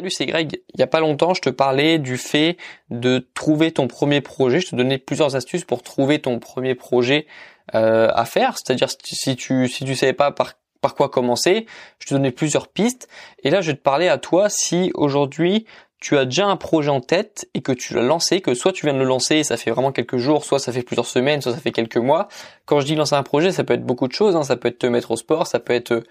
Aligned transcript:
Salut, 0.00 0.10
c'est 0.10 0.24
Greg. 0.24 0.62
Il 0.72 0.80
y 0.80 0.82
a 0.82 0.86
pas 0.86 1.00
longtemps, 1.00 1.34
je 1.34 1.42
te 1.42 1.50
parlais 1.50 1.98
du 1.98 2.16
fait 2.16 2.56
de 2.88 3.18
trouver 3.34 3.70
ton 3.70 3.86
premier 3.86 4.22
projet. 4.22 4.58
Je 4.58 4.68
te 4.68 4.74
donnais 4.74 4.96
plusieurs 4.96 5.36
astuces 5.36 5.66
pour 5.66 5.82
trouver 5.82 6.20
ton 6.20 6.38
premier 6.38 6.74
projet 6.74 7.26
euh, 7.74 8.08
à 8.14 8.24
faire. 8.24 8.56
C'est-à-dire 8.56 8.88
si 8.88 9.36
tu 9.36 9.68
si 9.68 9.84
tu 9.84 9.94
savais 9.94 10.14
pas 10.14 10.30
par 10.30 10.54
par 10.80 10.94
quoi 10.94 11.10
commencer, 11.10 11.66
je 11.98 12.06
te 12.06 12.14
donnais 12.14 12.30
plusieurs 12.30 12.68
pistes. 12.68 13.08
Et 13.42 13.50
là, 13.50 13.60
je 13.60 13.72
vais 13.72 13.76
te 13.76 13.82
parler 13.82 14.08
à 14.08 14.16
toi 14.16 14.48
si 14.48 14.90
aujourd'hui 14.94 15.66
tu 16.00 16.16
as 16.16 16.24
déjà 16.24 16.46
un 16.46 16.56
projet 16.56 16.88
en 16.88 17.00
tête 17.00 17.48
et 17.52 17.60
que 17.60 17.72
tu 17.72 17.94
l'as 17.94 18.02
lancé, 18.02 18.40
que 18.40 18.54
soit 18.54 18.72
tu 18.72 18.86
viens 18.86 18.94
de 18.94 18.98
le 18.98 19.04
lancer 19.04 19.44
ça 19.44 19.56
fait 19.56 19.70
vraiment 19.70 19.92
quelques 19.92 20.16
jours, 20.16 20.44
soit 20.44 20.58
ça 20.58 20.72
fait 20.72 20.82
plusieurs 20.82 21.06
semaines, 21.06 21.42
soit 21.42 21.52
ça 21.52 21.58
fait 21.58 21.72
quelques 21.72 21.98
mois. 21.98 22.28
Quand 22.64 22.80
je 22.80 22.86
dis 22.86 22.94
lancer 22.94 23.14
un 23.14 23.22
projet, 23.22 23.52
ça 23.52 23.64
peut 23.64 23.74
être 23.74 23.84
beaucoup 23.84 24.08
de 24.08 24.12
choses. 24.12 24.36
Hein. 24.36 24.42
Ça 24.42 24.56
peut 24.56 24.68
être 24.68 24.78
te 24.78 24.86
mettre 24.86 25.10
au 25.10 25.16
sport, 25.16 25.46
ça 25.46 25.60
peut 25.60 25.74
être 25.74 26.02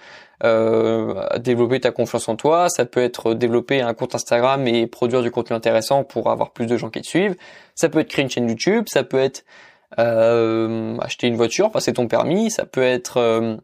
euh, 0.44 1.38
développer 1.40 1.80
ta 1.80 1.92
confiance 1.92 2.30
en 2.30 2.36
toi, 2.36 2.70
ça 2.70 2.86
peut 2.86 3.02
être 3.02 3.34
développer 3.34 3.82
un 3.82 3.94
compte 3.94 4.16
Instagram 4.16 4.68
et 4.68 4.88
produire 4.88 5.22
du 5.22 5.32
contenu 5.32 5.56
intéressant 5.56 6.04
pour 6.04 6.30
avoir 6.30 6.52
plus 6.52 6.66
de 6.66 6.78
gens 6.78 6.90
qui 6.90 7.02
te 7.02 7.08
suivent. 7.08 7.36
Ça 7.76 7.90
peut 7.90 8.00
être 8.00 8.10
créer 8.10 8.24
une 8.24 8.30
chaîne 8.30 8.48
YouTube, 8.48 8.86
ça 8.88 9.04
peut 9.04 9.20
être 9.20 9.44
euh, 9.98 10.98
acheter 11.00 11.28
une 11.28 11.36
voiture, 11.36 11.72
passer 11.72 11.94
ton 11.94 12.08
permis, 12.08 12.52
ça 12.52 12.66
peut 12.66 12.84
être 12.84 13.18
euh, 13.18 13.58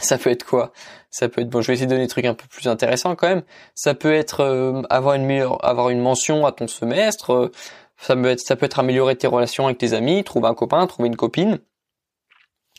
ça 0.00 0.18
peut 0.18 0.30
être 0.30 0.44
quoi? 0.44 0.72
Ça 1.10 1.28
peut 1.28 1.40
être 1.40 1.48
bon, 1.48 1.60
je 1.60 1.68
vais 1.68 1.74
essayer 1.74 1.86
de 1.86 1.90
donner 1.90 2.04
des 2.04 2.08
trucs 2.08 2.24
un 2.24 2.34
peu 2.34 2.46
plus 2.48 2.68
intéressants 2.68 3.14
quand 3.14 3.28
même. 3.28 3.42
Ça 3.74 3.94
peut 3.94 4.12
être 4.12 4.40
euh, 4.40 4.82
avoir 4.90 5.14
une 5.14 5.24
meilleure 5.24 5.64
avoir 5.64 5.90
une 5.90 6.00
mention 6.00 6.46
à 6.46 6.52
ton 6.52 6.66
semestre, 6.66 7.32
euh, 7.32 7.52
ça 7.96 8.14
peut 8.14 8.26
être 8.26 8.40
ça 8.40 8.56
peut 8.56 8.66
être 8.66 8.78
améliorer 8.78 9.16
tes 9.16 9.26
relations 9.26 9.66
avec 9.66 9.78
tes 9.78 9.92
amis, 9.92 10.24
trouver 10.24 10.48
un 10.48 10.54
copain, 10.54 10.86
trouver 10.86 11.08
une 11.08 11.16
copine. 11.16 11.58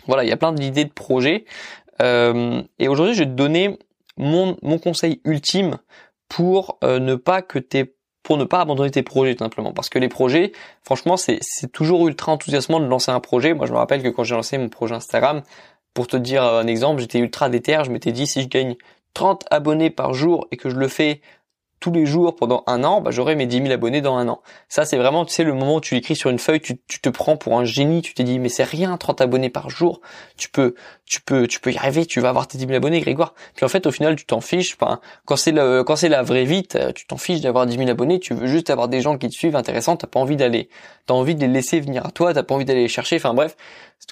Voilà, 0.08 0.24
il 0.24 0.30
y 0.30 0.34
a 0.34 0.38
plein 0.38 0.54
d'idées 0.54 0.86
de 0.86 0.94
projets. 0.94 1.46
Euh, 2.02 2.62
et 2.80 2.88
aujourd'hui, 2.88 3.14
je 3.14 3.20
vais 3.20 3.30
te 3.30 3.36
donner 3.36 3.78
mon 4.18 4.58
mon 4.62 4.78
conseil 4.80 5.22
ultime 5.26 5.78
pour 6.30 6.78
ne 6.84 7.16
pas 7.16 7.42
que 7.42 7.60
tes 7.60 7.96
pour 8.24 8.38
ne 8.38 8.44
pas 8.44 8.62
abandonner 8.62 8.92
tes 8.92 9.02
projets 9.02 9.34
tout 9.34 9.44
simplement 9.44 9.74
parce 9.74 9.90
que 9.90 9.98
les 9.98 10.10
projets 10.10 10.52
franchement 10.84 11.18
c'est 11.18 11.40
c'est 11.42 11.72
toujours 11.72 12.08
ultra 12.08 12.32
enthousiasmant 12.32 12.80
de 12.80 12.86
lancer 12.86 13.12
un 13.12 13.20
projet 13.20 13.54
moi 13.54 13.66
je 13.66 13.72
me 13.72 13.78
rappelle 13.78 14.04
que 14.04 14.10
quand 14.10 14.24
j'ai 14.24 14.36
lancé 14.36 14.58
mon 14.58 14.70
projet 14.70 14.94
Instagram 14.94 15.42
pour 16.00 16.08
te 16.08 16.16
dire 16.16 16.46
un 16.46 16.66
exemple, 16.66 17.02
j'étais 17.02 17.20
ultra 17.20 17.50
déter, 17.50 17.82
je 17.84 17.92
m'étais 17.92 18.14
dit 18.14 18.26
si 18.26 18.42
je 18.42 18.48
gagne 18.48 18.78
30 19.16 19.44
abonnés 19.52 19.90
par 19.90 20.14
jour 20.14 20.48
et 20.50 20.56
que 20.56 20.70
je 20.70 20.78
le 20.78 20.88
fais 20.88 21.20
tous 21.82 21.92
les 21.92 22.06
jours 22.06 22.38
pendant 22.38 22.64
un 22.68 22.86
an, 22.86 23.02
bah, 23.02 23.12
j'aurai 23.12 23.36
mes 23.36 23.48
10 23.48 23.64
000 23.64 23.72
abonnés 23.72 24.00
dans 24.00 24.16
un 24.16 24.30
an. 24.30 24.42
Ça, 24.70 24.86
c'est 24.86 24.96
vraiment, 24.96 25.26
tu 25.26 25.34
sais, 25.34 25.44
le 25.44 25.54
moment 25.54 25.76
où 25.76 25.82
tu 25.82 25.98
écris 25.98 26.16
sur 26.16 26.30
une 26.30 26.40
feuille, 26.40 26.62
tu, 26.62 26.78
te 26.78 27.10
prends 27.10 27.36
pour 27.36 27.60
un 27.60 27.66
génie, 27.66 28.02
tu 28.02 28.14
te 28.14 28.22
dis, 28.22 28.40
mais 28.40 28.48
c'est 28.48 28.64
rien, 28.64 28.96
30 28.96 29.20
abonnés 29.20 29.50
par 29.50 29.70
jour, 29.70 30.00
tu 30.38 30.50
peux, 30.50 30.74
tu 31.10 31.22
peux, 31.22 31.48
tu 31.48 31.60
peux 31.60 31.72
y 31.72 31.78
arriver, 31.78 32.06
tu 32.06 32.22
vas 32.22 32.30
avoir 32.30 32.48
tes 32.48 32.60
10 32.60 32.66
000 32.66 32.76
abonnés, 32.76 33.02
Grégoire. 33.02 33.34
Puis 33.56 33.66
en 33.66 33.68
fait, 33.68 33.88
au 33.88 33.92
final, 33.92 34.16
tu 34.16 34.26
t'en 34.26 34.42
fiches. 34.42 34.78
Enfin, 34.80 35.02
quand 35.26 35.36
c'est 35.36 35.54
quand 35.54 35.96
c'est 35.96 36.08
la 36.08 36.22
vraie 36.22 36.46
vie, 36.46 36.64
tu 36.96 37.08
t'en 37.08 37.18
fiches 37.18 37.42
d'avoir 37.42 37.66
10 37.66 37.78
000 37.78 37.90
abonnés, 37.90 38.20
tu 38.20 38.36
veux 38.36 38.46
juste 38.46 38.70
avoir 38.70 38.88
des 38.88 39.02
gens 39.02 39.18
qui 39.18 39.28
te 39.28 39.34
suivent 39.34 39.56
intéressants, 39.56 39.98
t'as 39.98 40.08
pas 40.08 40.20
envie 40.20 40.36
d'aller, 40.36 40.70
t'as 41.08 41.16
envie 41.16 41.34
de 41.34 41.42
les 41.42 41.48
laisser 41.48 41.80
venir 41.80 42.06
à 42.06 42.12
toi, 42.12 42.34
t'as 42.34 42.44
pas 42.44 42.54
envie 42.54 42.66
d'aller 42.66 42.84
les 42.84 42.88
chercher. 42.88 43.16
Enfin 43.16 43.34
bref, 43.34 43.58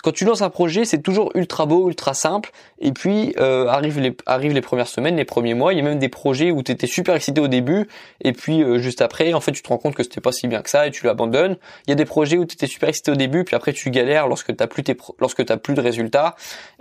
quand 0.03 0.11
tu 0.11 0.25
lances 0.25 0.41
un 0.41 0.49
projet, 0.49 0.85
c'est 0.85 1.01
toujours 1.01 1.31
ultra 1.35 1.65
beau, 1.65 1.87
ultra 1.87 2.13
simple. 2.13 2.51
Et 2.79 2.91
puis 2.91 3.33
euh, 3.39 3.67
arrivent 3.67 3.99
les 3.99 4.15
arrivent 4.25 4.53
les 4.53 4.61
premières 4.61 4.87
semaines, 4.87 5.15
les 5.15 5.25
premiers 5.25 5.53
mois. 5.53 5.73
Il 5.73 5.77
y 5.77 5.79
a 5.79 5.83
même 5.83 5.99
des 5.99 6.09
projets 6.09 6.51
où 6.51 6.61
tu 6.61 6.71
étais 6.71 6.87
super 6.87 7.15
excité 7.15 7.39
au 7.41 7.47
début, 7.47 7.87
et 8.21 8.33
puis 8.33 8.63
euh, 8.63 8.79
juste 8.79 9.01
après, 9.01 9.33
en 9.33 9.39
fait, 9.39 9.51
tu 9.51 9.61
te 9.61 9.69
rends 9.69 9.77
compte 9.77 9.95
que 9.95 10.03
c'était 10.03 10.21
pas 10.21 10.31
si 10.31 10.47
bien 10.47 10.61
que 10.61 10.69
ça 10.69 10.87
et 10.87 10.91
tu 10.91 11.05
l'abandonnes. 11.05 11.57
Il 11.85 11.91
y 11.91 11.93
a 11.93 11.95
des 11.95 12.05
projets 12.05 12.37
où 12.37 12.45
tu 12.45 12.55
étais 12.55 12.67
super 12.67 12.89
excité 12.89 13.11
au 13.11 13.15
début, 13.15 13.43
puis 13.43 13.55
après 13.55 13.73
tu 13.73 13.89
galères 13.89 14.27
lorsque 14.27 14.55
t'as 14.55 14.67
plus 14.67 14.83
tes 14.83 14.97
lorsque 15.19 15.45
t'as 15.45 15.57
plus 15.57 15.73
de 15.73 15.81
résultats. 15.81 16.35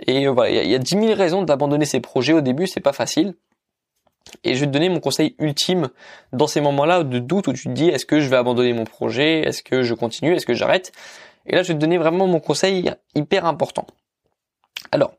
Euh, 0.07 0.31
voilà, 0.31 0.49
il 0.51 0.55
y 0.55 0.59
a, 0.59 0.63
il 0.63 0.69
y 0.69 0.75
a 0.75 0.79
10 0.79 0.89
000 0.89 1.13
raisons 1.13 1.43
d'abandonner 1.43 1.85
ces 1.85 1.99
projets 1.99 2.33
au 2.33 2.41
début. 2.41 2.67
C'est 2.67 2.79
pas 2.79 2.93
facile. 2.93 3.35
Et 4.43 4.55
je 4.55 4.61
vais 4.61 4.65
te 4.67 4.71
donner 4.71 4.89
mon 4.89 4.99
conseil 4.99 5.35
ultime 5.39 5.89
dans 6.33 6.47
ces 6.47 6.61
moments-là 6.61 7.03
de 7.03 7.19
doute 7.19 7.47
où 7.47 7.53
tu 7.53 7.63
te 7.63 7.73
dis 7.73 7.89
est-ce 7.89 8.05
que 8.05 8.19
je 8.19 8.29
vais 8.29 8.35
abandonner 8.35 8.73
mon 8.73 8.83
projet, 8.83 9.41
est-ce 9.41 9.63
que 9.63 9.83
je 9.83 9.93
continue, 9.93 10.33
est-ce 10.33 10.45
que 10.45 10.53
j'arrête? 10.53 10.91
Et 11.45 11.55
là, 11.55 11.63
je 11.63 11.69
vais 11.69 11.73
te 11.75 11.79
donner 11.79 11.97
vraiment 11.97 12.27
mon 12.27 12.39
conseil 12.39 12.91
hyper 13.15 13.45
important. 13.45 13.87
Alors, 14.91 15.13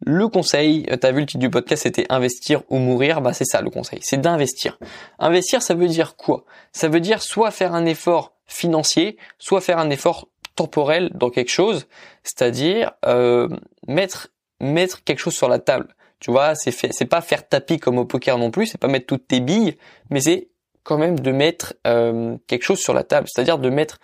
le 0.00 0.28
conseil, 0.28 0.86
tu 1.00 1.06
as 1.06 1.12
vu 1.12 1.20
le 1.20 1.26
titre 1.26 1.40
du 1.40 1.50
podcast, 1.50 1.84
c'était 1.84 2.06
investir 2.08 2.62
ou 2.70 2.78
mourir, 2.78 3.20
bah 3.20 3.32
c'est 3.32 3.44
ça 3.44 3.60
le 3.60 3.70
conseil, 3.70 4.00
c'est 4.02 4.20
d'investir. 4.20 4.78
Investir, 5.18 5.62
ça 5.62 5.74
veut 5.74 5.86
dire 5.86 6.16
quoi? 6.16 6.44
Ça 6.72 6.88
veut 6.88 7.00
dire 7.00 7.22
soit 7.22 7.50
faire 7.50 7.74
un 7.74 7.84
effort 7.84 8.32
financier, 8.46 9.16
soit 9.38 9.60
faire 9.60 9.78
un 9.78 9.90
effort 9.90 10.28
temporel 10.62 11.10
dans 11.14 11.30
quelque 11.30 11.50
chose, 11.50 11.86
c'est-à-dire 12.22 12.92
euh, 13.04 13.48
mettre 13.86 14.28
mettre 14.60 15.02
quelque 15.02 15.18
chose 15.18 15.34
sur 15.34 15.48
la 15.48 15.58
table. 15.58 15.88
Tu 16.20 16.30
vois, 16.30 16.54
c'est 16.54 16.70
c'est 16.70 17.06
pas 17.06 17.20
faire 17.20 17.48
tapis 17.48 17.78
comme 17.78 17.98
au 17.98 18.04
poker 18.04 18.38
non 18.38 18.50
plus, 18.50 18.66
c'est 18.66 18.78
pas 18.78 18.88
mettre 18.88 19.06
toutes 19.06 19.26
tes 19.26 19.40
billes, 19.40 19.76
mais 20.10 20.20
c'est 20.20 20.48
quand 20.84 20.98
même 20.98 21.18
de 21.18 21.32
mettre 21.32 21.74
euh, 21.86 22.36
quelque 22.46 22.62
chose 22.62 22.78
sur 22.78 22.94
la 22.94 23.02
table, 23.02 23.26
c'est-à-dire 23.28 23.58
de 23.58 23.70
mettre 23.70 23.98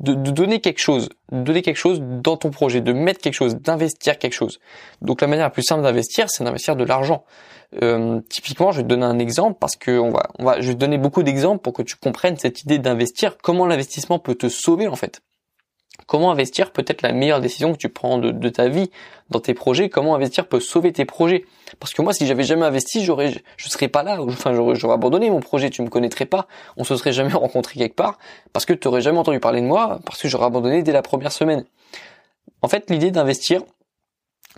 de, 0.00 0.14
donner 0.14 0.60
quelque 0.60 0.80
chose, 0.80 1.10
donner 1.30 1.60
quelque 1.62 1.76
chose 1.76 2.00
dans 2.00 2.36
ton 2.36 2.50
projet, 2.50 2.80
de 2.80 2.92
mettre 2.92 3.20
quelque 3.20 3.34
chose, 3.34 3.56
d'investir 3.56 4.18
quelque 4.18 4.32
chose. 4.32 4.58
Donc 5.02 5.20
la 5.20 5.26
manière 5.26 5.46
la 5.46 5.50
plus 5.50 5.62
simple 5.62 5.82
d'investir, 5.82 6.30
c'est 6.30 6.42
d'investir 6.42 6.74
de 6.74 6.84
l'argent. 6.84 7.24
Euh, 7.82 8.20
typiquement, 8.30 8.72
je 8.72 8.78
vais 8.78 8.82
te 8.82 8.88
donner 8.88 9.04
un 9.04 9.18
exemple 9.18 9.58
parce 9.60 9.76
que 9.76 9.92
on 9.98 10.10
va, 10.10 10.30
on 10.38 10.44
va, 10.44 10.60
je 10.60 10.68
vais 10.68 10.74
te 10.74 10.78
donner 10.78 10.98
beaucoup 10.98 11.22
d'exemples 11.22 11.60
pour 11.60 11.74
que 11.74 11.82
tu 11.82 11.96
comprennes 11.96 12.36
cette 12.38 12.62
idée 12.62 12.78
d'investir, 12.78 13.36
comment 13.42 13.66
l'investissement 13.66 14.18
peut 14.18 14.34
te 14.34 14.48
sauver 14.48 14.88
en 14.88 14.96
fait. 14.96 15.20
Comment 16.06 16.30
investir 16.30 16.72
peut 16.72 16.84
être 16.86 17.02
la 17.02 17.12
meilleure 17.12 17.40
décision 17.40 17.72
que 17.72 17.78
tu 17.78 17.88
prends 17.88 18.18
de, 18.18 18.48
ta 18.48 18.68
vie 18.68 18.90
dans 19.30 19.40
tes 19.40 19.54
projets? 19.54 19.88
Comment 19.88 20.14
investir 20.14 20.46
peut 20.46 20.60
sauver 20.60 20.92
tes 20.92 21.04
projets? 21.04 21.44
Parce 21.78 21.94
que 21.94 22.02
moi, 22.02 22.12
si 22.12 22.26
j'avais 22.26 22.42
jamais 22.42 22.66
investi, 22.66 23.04
j'aurais, 23.04 23.32
je 23.56 23.68
serais 23.68 23.88
pas 23.88 24.02
là. 24.02 24.20
Enfin, 24.20 24.54
j'aurais, 24.54 24.94
abandonné 24.94 25.30
mon 25.30 25.40
projet. 25.40 25.70
Tu 25.70 25.82
me 25.82 25.88
connaîtrais 25.88 26.26
pas. 26.26 26.46
On 26.76 26.84
se 26.84 26.96
serait 26.96 27.12
jamais 27.12 27.32
rencontré 27.34 27.78
quelque 27.78 27.96
part 27.96 28.18
parce 28.52 28.64
que 28.64 28.72
tu 28.72 28.88
aurais 28.88 29.00
jamais 29.00 29.18
entendu 29.18 29.40
parler 29.40 29.60
de 29.60 29.66
moi 29.66 30.00
parce 30.04 30.20
que 30.20 30.28
j'aurais 30.28 30.46
abandonné 30.46 30.82
dès 30.82 30.92
la 30.92 31.02
première 31.02 31.32
semaine. 31.32 31.64
En 32.62 32.68
fait, 32.68 32.90
l'idée 32.90 33.10
d'investir, 33.10 33.62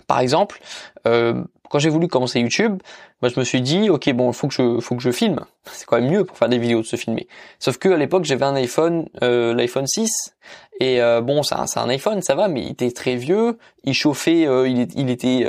par 0.07 0.19
exemple, 0.19 0.59
euh, 1.07 1.43
quand 1.73 1.79
j'ai 1.79 1.89
voulu 1.89 2.07
commencer 2.07 2.39
YouTube, 2.39 2.83
bah, 3.23 3.29
je 3.33 3.39
me 3.39 3.43
suis 3.43 3.61
dit 3.61 3.89
ok 3.89 4.11
bon 4.13 4.31
faut 4.31 4.47
que 4.47 4.53
je 4.53 4.79
faut 4.79 4.95
que 4.95 5.01
je 5.01 5.09
filme. 5.09 5.39
C'est 5.63 5.87
quand 5.87 5.99
même 5.99 6.11
mieux 6.11 6.23
pour 6.23 6.37
faire 6.37 6.47
des 6.47 6.59
vidéos 6.59 6.81
de 6.81 6.85
se 6.85 6.97
filmer. 6.97 7.27
Sauf 7.57 7.79
que 7.79 7.89
à 7.89 7.97
l'époque 7.97 8.25
j'avais 8.25 8.45
un 8.45 8.53
iPhone, 8.53 9.07
euh, 9.23 9.55
l'iPhone 9.55 9.87
6 9.87 10.35
et 10.79 11.01
euh, 11.01 11.21
bon 11.21 11.41
c'est 11.41 11.55
un, 11.55 11.89
iPhone 11.89 12.21
ça 12.21 12.35
va 12.35 12.47
mais 12.47 12.61
il 12.61 12.71
était 12.73 12.91
très 12.91 13.15
vieux, 13.15 13.57
il 13.85 13.95
chauffait, 13.95 14.45
euh, 14.45 14.67
il, 14.67 14.87
il, 14.95 15.09
était, 15.09 15.47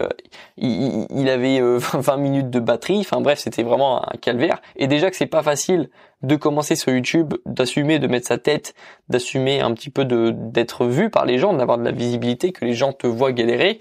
il, 0.56 1.06
il, 1.14 1.28
avait 1.28 1.60
20 1.92 2.16
minutes 2.16 2.48
de 2.48 2.60
batterie. 2.60 3.00
Enfin 3.00 3.20
bref 3.20 3.38
c'était 3.38 3.62
vraiment 3.62 4.02
un 4.02 4.16
calvaire. 4.16 4.62
Et 4.76 4.86
déjà 4.86 5.10
que 5.10 5.16
c'est 5.16 5.26
pas 5.26 5.42
facile 5.42 5.90
de 6.22 6.36
commencer 6.36 6.74
sur 6.74 6.90
YouTube, 6.90 7.34
d'assumer, 7.44 7.98
de 7.98 8.06
mettre 8.06 8.28
sa 8.28 8.38
tête, 8.38 8.74
d'assumer 9.10 9.60
un 9.60 9.74
petit 9.74 9.90
peu 9.90 10.06
de 10.06 10.30
d'être 10.34 10.86
vu 10.86 11.10
par 11.10 11.26
les 11.26 11.36
gens, 11.36 11.52
d'avoir 11.52 11.76
de 11.76 11.84
la 11.84 11.92
visibilité, 11.92 12.50
que 12.52 12.64
les 12.64 12.72
gens 12.72 12.94
te 12.94 13.06
voient 13.06 13.32
galérer 13.32 13.78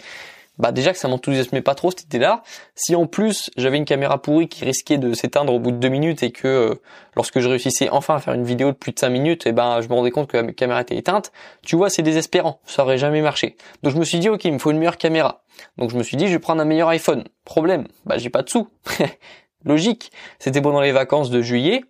bah 0.59 0.71
déjà 0.71 0.91
que 0.91 0.99
ça 0.99 1.07
m'enthousiasmait 1.07 1.61
pas 1.61 1.75
trop 1.75 1.89
cette 1.91 2.03
idée-là. 2.03 2.43
Si 2.75 2.95
en 2.95 3.07
plus 3.07 3.49
j'avais 3.57 3.77
une 3.77 3.85
caméra 3.85 4.21
pourrie 4.21 4.47
qui 4.47 4.63
risquait 4.65 4.97
de 4.97 5.13
s'éteindre 5.13 5.53
au 5.53 5.59
bout 5.59 5.71
de 5.71 5.77
deux 5.77 5.89
minutes 5.89 6.21
et 6.21 6.31
que 6.31 6.47
euh, 6.47 6.75
lorsque 7.15 7.39
je 7.39 7.49
réussissais 7.49 7.89
enfin 7.89 8.15
à 8.15 8.19
faire 8.19 8.33
une 8.33 8.43
vidéo 8.43 8.71
de 8.71 8.75
plus 8.75 8.91
de 8.91 8.99
cinq 8.99 9.09
minutes, 9.09 9.45
et 9.45 9.49
eh 9.49 9.51
ben 9.51 9.81
je 9.81 9.89
me 9.89 9.93
rendais 9.93 10.11
compte 10.11 10.27
que 10.27 10.37
la 10.37 10.51
caméra 10.53 10.81
était 10.81 10.95
éteinte, 10.95 11.31
tu 11.63 11.75
vois 11.75 11.89
c'est 11.89 12.03
désespérant, 12.03 12.59
ça 12.65 12.83
aurait 12.83 12.97
jamais 12.97 13.21
marché. 13.21 13.55
Donc 13.81 13.93
je 13.93 13.97
me 13.97 14.05
suis 14.05 14.19
dit 14.19 14.29
ok 14.29 14.45
il 14.45 14.53
me 14.53 14.59
faut 14.59 14.71
une 14.71 14.77
meilleure 14.77 14.97
caméra. 14.97 15.43
Donc 15.77 15.89
je 15.89 15.97
me 15.97 16.03
suis 16.03 16.17
dit 16.17 16.27
je 16.27 16.33
vais 16.33 16.39
prendre 16.39 16.61
un 16.61 16.65
meilleur 16.65 16.89
iPhone. 16.89 17.23
Problème, 17.45 17.87
bah 18.05 18.17
j'ai 18.17 18.29
pas 18.29 18.43
de 18.43 18.49
sous. 18.49 18.67
Logique. 19.65 20.11
C'était 20.39 20.61
pendant 20.61 20.81
les 20.81 20.91
vacances 20.91 21.29
de 21.29 21.41
juillet. 21.41 21.85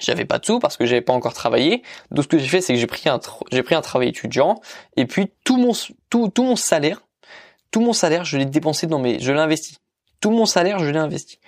J'avais 0.00 0.24
pas 0.24 0.38
de 0.38 0.44
sous 0.44 0.58
parce 0.58 0.76
que 0.76 0.86
j'avais 0.86 1.00
pas 1.00 1.12
encore 1.12 1.34
travaillé. 1.34 1.82
Donc 2.12 2.24
ce 2.24 2.28
que 2.28 2.38
j'ai 2.38 2.48
fait 2.48 2.60
c'est 2.62 2.72
que 2.72 2.78
j'ai 2.78 2.86
pris 2.86 3.08
un 3.08 3.20
j'ai 3.52 3.62
pris 3.62 3.74
un 3.74 3.82
travail 3.82 4.08
étudiant 4.08 4.60
et 4.96 5.04
puis 5.04 5.32
tout 5.44 5.58
mon 5.58 5.72
tout 6.08 6.28
tout 6.28 6.44
mon 6.44 6.56
salaire 6.56 7.02
tout 7.70 7.80
mon 7.80 7.92
salaire, 7.92 8.24
je 8.24 8.38
l'ai 8.38 8.46
dépensé 8.46 8.86
dans 8.86 8.98
mes, 8.98 9.18
je 9.20 9.32
l'ai 9.32 9.40
investi. 9.40 9.76
Tout 10.20 10.30
mon 10.30 10.46
salaire, 10.46 10.78
je 10.78 10.86
l'ai 10.86 10.98
investi. 10.98 11.38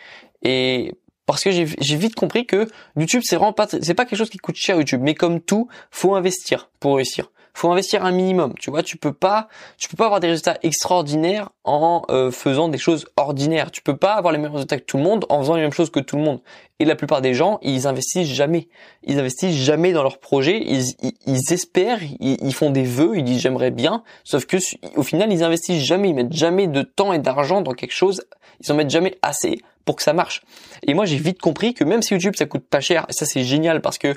Et 0.43 0.93
parce 1.27 1.45
que 1.45 1.51
j'ai 1.51 1.97
vite 1.97 2.15
compris 2.15 2.47
que 2.47 2.69
YouTube, 2.97 3.23
c'est 3.25 3.37
vraiment 3.37 3.53
pas, 3.53 3.69
c'est 3.69 3.95
pas 3.95 4.05
quelque 4.05 4.19
chose 4.19 4.31
qui 4.31 4.39
coûte 4.39 4.57
cher 4.57 4.77
YouTube, 4.77 5.01
mais 5.03 5.15
comme 5.15 5.41
tout, 5.41 5.69
faut 5.91 6.15
investir 6.15 6.71
pour 6.81 6.97
réussir 6.97 7.31
faut 7.55 7.71
investir 7.71 8.05
un 8.05 8.13
minimum. 8.13 8.55
Tu 8.59 8.71
vois, 8.71 8.83
tu 8.83 8.97
peux 8.97 9.13
pas, 9.13 9.49
tu 9.79 9.89
peux 9.89 9.97
pas 9.97 10.07
avoir 10.07 10.21
des 10.21 10.29
résultats 10.29 10.59
extraordinaires 10.63 11.51
en 11.65 12.03
euh, 12.11 12.31
faisant 12.31 12.69
des 12.69 12.79
choses 12.79 13.07
ordinaires. 13.17 13.71
Tu 13.71 13.83
peux 13.83 13.97
pas 13.97 14.15
avoir 14.15 14.33
les 14.33 14.39
mêmes 14.39 14.53
résultats 14.53 14.79
que 14.79 14.85
tout 14.85 14.97
le 14.97 15.03
monde 15.03 15.27
en 15.29 15.41
faisant 15.41 15.57
les 15.57 15.63
mêmes 15.63 15.73
choses 15.73 15.91
que 15.91 16.01
tout 16.01 16.17
le 16.17 16.23
monde. 16.23 16.41
Et 16.79 16.85
la 16.85 16.95
plupart 16.95 17.21
des 17.21 17.35
gens, 17.35 17.59
ils 17.63 17.87
investissent 17.87 18.33
jamais. 18.33 18.69
Ils 19.03 19.19
investissent 19.19 19.57
jamais 19.57 19.93
dans 19.93 20.03
leur 20.03 20.19
projet. 20.19 20.63
Ils, 20.65 20.95
ils, 21.27 21.53
espèrent, 21.53 22.01
ils, 22.21 22.55
font 22.55 22.71
des 22.71 22.85
vœux, 22.85 23.13
ils 23.17 23.25
disent 23.25 23.41
j'aimerais 23.41 23.71
bien. 23.71 24.03
Sauf 24.25 24.47
que 24.47 24.57
au 24.97 25.03
final, 25.03 25.31
ils 25.33 25.43
investissent 25.43 25.85
jamais. 25.85 26.09
Ils 26.09 26.15
mettent 26.15 26.33
jamais 26.33 26.69
de 26.69 26.83
temps 26.83 27.13
et 27.13 27.19
d'argent 27.19 27.61
dans 27.61 27.73
quelque 27.73 27.93
chose. 27.93 28.23
Ils 28.63 28.73
en 28.73 28.75
mettent 28.75 28.91
jamais 28.91 29.19
assez 29.23 29.61
pour 29.85 29.97
que 29.97 30.03
ça 30.03 30.13
marche. 30.13 30.43
Et 30.87 30.95
moi, 30.95 31.05
j'ai 31.05 31.17
vite 31.17 31.41
compris 31.41 31.75
que 31.75 31.85
même 31.85 32.03
si 32.03 32.15
YouTube 32.15 32.35
ça 32.37 32.47
coûte 32.47 32.65
pas 32.69 32.81
cher, 32.81 33.07
et 33.09 33.13
ça 33.13 33.27
c'est 33.27 33.45
génial 33.45 33.81
parce 33.81 33.99
que 33.99 34.15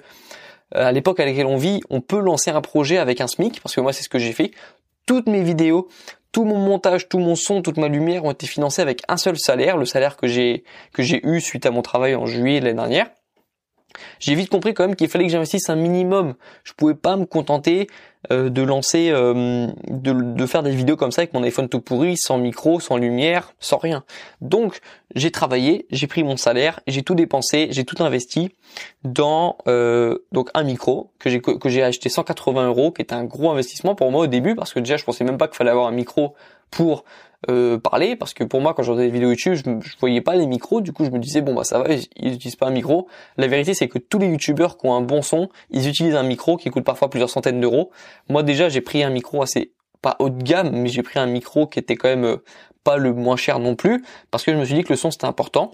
à 0.74 0.92
l'époque 0.92 1.20
à 1.20 1.26
laquelle 1.26 1.46
on 1.46 1.58
vit, 1.58 1.82
on 1.90 2.02
peut 2.02 2.20
lancer 2.20 2.52
un 2.52 2.62
projet 2.62 2.98
avec 2.98 3.22
un 3.22 3.28
SMIC, 3.28 3.62
parce 3.62 3.76
que 3.76 3.82
moi 3.82 3.94
c'est 3.94 4.04
ce 4.04 4.10
que 4.10 4.20
j'ai 4.20 4.34
fait. 4.34 4.52
Toutes 5.06 5.28
mes 5.28 5.44
vidéos, 5.44 5.90
tout 6.32 6.46
mon 6.46 6.58
montage, 6.58 7.10
tout 7.10 7.20
mon 7.20 7.36
son, 7.36 7.62
toute 7.62 7.78
ma 7.78 7.88
lumière 7.88 8.26
ont 8.26 8.32
été 8.32 8.48
financés 8.48 8.82
avec 8.82 9.02
un 9.08 9.18
seul 9.18 9.38
salaire, 9.38 9.78
le 9.78 9.86
salaire 9.86 10.18
que 10.18 10.28
j'ai 10.28 10.64
que 10.94 11.04
j'ai 11.04 11.26
eu 11.26 11.40
suite 11.42 11.66
à 11.66 11.72
mon 11.72 11.82
travail 11.82 12.16
en 12.16 12.26
juillet 12.26 12.60
l'année 12.60 12.76
dernière. 12.76 13.10
J'ai 14.20 14.36
vite 14.36 14.50
compris 14.50 14.74
quand 14.74 14.88
même 14.88 14.96
qu'il 14.96 15.08
fallait 15.08 15.26
que 15.26 15.32
j'investisse 15.32 15.70
un 15.70 15.76
minimum. 15.76 16.34
Je 16.64 16.74
pouvais 16.74 16.96
pas 16.96 17.16
me 17.16 17.26
contenter 17.26 17.88
euh, 18.32 18.50
de 18.50 18.62
lancer, 18.62 19.10
euh, 19.12 19.68
de, 19.90 20.14
de, 20.14 20.46
faire 20.46 20.64
des 20.64 20.72
vidéos 20.72 20.96
comme 20.96 21.12
ça 21.12 21.22
avec 21.22 21.34
mon 21.34 21.44
iPhone 21.44 21.68
tout 21.68 21.82
pourri, 21.82 22.16
sans 22.16 22.38
micro, 22.38 22.80
sans 22.80 22.96
lumière, 22.96 23.54
sans 23.60 23.78
rien. 23.78 24.06
Donc 24.40 24.80
j'ai 25.14 25.30
travaillé, 25.30 25.86
j'ai 25.92 26.08
pris 26.08 26.24
mon 26.24 26.38
salaire, 26.38 26.80
j'ai 26.88 27.04
tout 27.04 27.16
dépensé, 27.16 27.68
j'ai 27.72 27.84
tout 27.84 28.02
investi 28.02 28.56
dans 29.04 29.58
euh, 29.68 30.20
donc 30.32 30.50
un 30.54 30.64
micro 30.64 31.12
que 31.20 31.30
j'ai 31.30 31.42
que 31.42 31.68
j'ai 31.68 31.84
acheté 31.84 32.08
180 32.08 32.68
euros, 32.68 32.92
qui 32.92 33.02
était 33.02 33.14
un 33.14 33.26
gros 33.26 33.52
investissement 33.52 33.94
pour 33.94 34.10
moi 34.10 34.24
au 34.24 34.28
début 34.28 34.56
parce 34.56 34.74
que 34.74 34.80
déjà 34.80 34.96
je 34.96 35.04
pensais 35.04 35.26
même 35.26 35.38
pas 35.38 35.48
qu'il 35.48 35.58
fallait 35.58 35.72
avoir 35.72 35.88
un 35.88 35.92
micro 35.92 36.34
pour 36.76 37.04
euh, 37.50 37.78
parler 37.78 38.16
parce 38.16 38.34
que 38.34 38.46
pour 38.46 38.62
moi 38.62 38.74
quand 38.74 38.84
je 38.84 38.92
regardais 38.92 39.08
des 39.08 39.14
vidéos 39.14 39.32
YouTube 39.32 39.56
je, 39.56 39.64
je 39.82 39.98
voyais 40.00 40.22
pas 40.22 40.36
les 40.36 40.48
micros. 40.48 40.82
Du 40.82 40.94
coup 40.94 41.04
je 41.04 41.10
me 41.10 41.20
disais 41.20 41.42
bon 41.42 41.54
bah 41.54 41.64
ça 41.64 41.80
va 41.80 41.94
ils 41.94 42.34
utilisent 42.34 42.56
pas 42.56 42.68
un 42.68 42.72
micro. 42.72 43.08
La 43.38 43.48
vérité 43.48 43.74
c'est 43.74 43.88
que 43.88 44.00
tous 44.00 44.20
les 44.20 44.28
youtubeurs 44.28 44.78
qui 44.78 44.88
ont 44.88 44.94
un 44.94 45.02
bon 45.02 45.22
son 45.22 45.50
ils 45.70 45.88
utilisent 45.88 46.16
un 46.16 46.24
micro 46.24 46.58
qui 46.58 46.70
coûte 46.70 46.86
parfois 46.86 47.10
plusieurs 47.10 47.30
centaines 47.30 47.60
d'euros. 47.60 47.92
Moi 48.30 48.44
déjà 48.44 48.70
j'ai 48.70 48.82
pris 48.82 49.04
un 49.04 49.10
micro 49.10 49.42
assez 49.42 49.74
pas 50.02 50.16
haut 50.20 50.30
de 50.30 50.42
gamme 50.42 50.72
mais 50.72 50.90
j'ai 50.90 51.04
pris 51.04 51.20
un 51.20 51.26
micro 51.26 51.68
qui 51.68 51.80
était 51.80 51.96
quand 51.96 52.10
même 52.10 52.26
euh, 52.26 52.38
pas 52.84 52.98
le 52.98 53.14
moins 53.14 53.36
cher 53.36 53.60
non 53.60 53.76
plus 53.76 54.04
parce 54.32 54.44
que 54.44 54.54
je 54.54 54.58
me 54.58 54.64
suis 54.64 54.76
dit 54.76 54.84
que 54.84 54.94
le 54.94 54.98
son 54.98 55.12
c'était 55.12 55.26
important. 55.26 55.72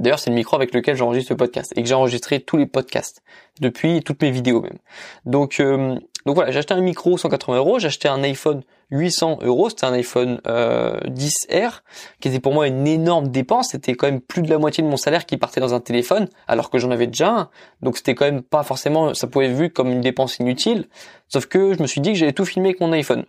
D'ailleurs, 0.00 0.18
c'est 0.18 0.30
le 0.30 0.36
micro 0.36 0.56
avec 0.56 0.74
lequel 0.74 0.96
j'enregistre 0.96 1.32
le 1.32 1.36
podcast 1.36 1.72
et 1.76 1.82
que 1.82 1.88
j'ai 1.88 1.94
enregistré 1.94 2.40
tous 2.40 2.56
les 2.56 2.66
podcasts 2.66 3.22
depuis 3.60 4.02
toutes 4.02 4.20
mes 4.22 4.32
vidéos 4.32 4.60
même. 4.60 4.78
Donc, 5.24 5.60
euh, 5.60 5.96
donc 6.26 6.36
voilà, 6.36 6.50
j'ai 6.50 6.60
un 6.70 6.80
micro 6.80 7.18
180 7.18 7.56
euros, 7.56 7.78
j'ai 7.78 7.88
acheté 7.88 8.08
un 8.08 8.22
iPhone 8.22 8.62
800 8.90 9.40
euros, 9.42 9.68
c'était 9.68 9.84
un 9.84 9.92
iPhone 9.92 10.40
euh, 10.46 10.98
10R, 11.00 11.80
qui 12.20 12.28
était 12.28 12.40
pour 12.40 12.54
moi 12.54 12.66
une 12.66 12.86
énorme 12.86 13.28
dépense, 13.28 13.68
c'était 13.72 13.94
quand 13.94 14.06
même 14.06 14.20
plus 14.20 14.40
de 14.40 14.48
la 14.48 14.58
moitié 14.58 14.82
de 14.82 14.88
mon 14.88 14.96
salaire 14.96 15.26
qui 15.26 15.36
partait 15.36 15.60
dans 15.60 15.74
un 15.74 15.80
téléphone, 15.80 16.28
alors 16.46 16.70
que 16.70 16.78
j'en 16.78 16.90
avais 16.90 17.06
déjà 17.06 17.28
un, 17.28 17.50
donc 17.82 17.98
c'était 17.98 18.14
quand 18.14 18.24
même 18.24 18.42
pas 18.42 18.62
forcément, 18.62 19.12
ça 19.12 19.26
pouvait 19.26 19.46
être 19.46 19.56
vu 19.56 19.70
comme 19.70 19.90
une 19.90 20.00
dépense 20.00 20.38
inutile, 20.38 20.88
sauf 21.28 21.46
que 21.46 21.74
je 21.74 21.82
me 21.82 21.86
suis 21.86 22.00
dit 22.00 22.12
que 22.12 22.18
j'allais 22.18 22.32
tout 22.32 22.46
filmer 22.46 22.70
avec 22.70 22.80
mon 22.80 22.92
iPhone. 22.92 23.24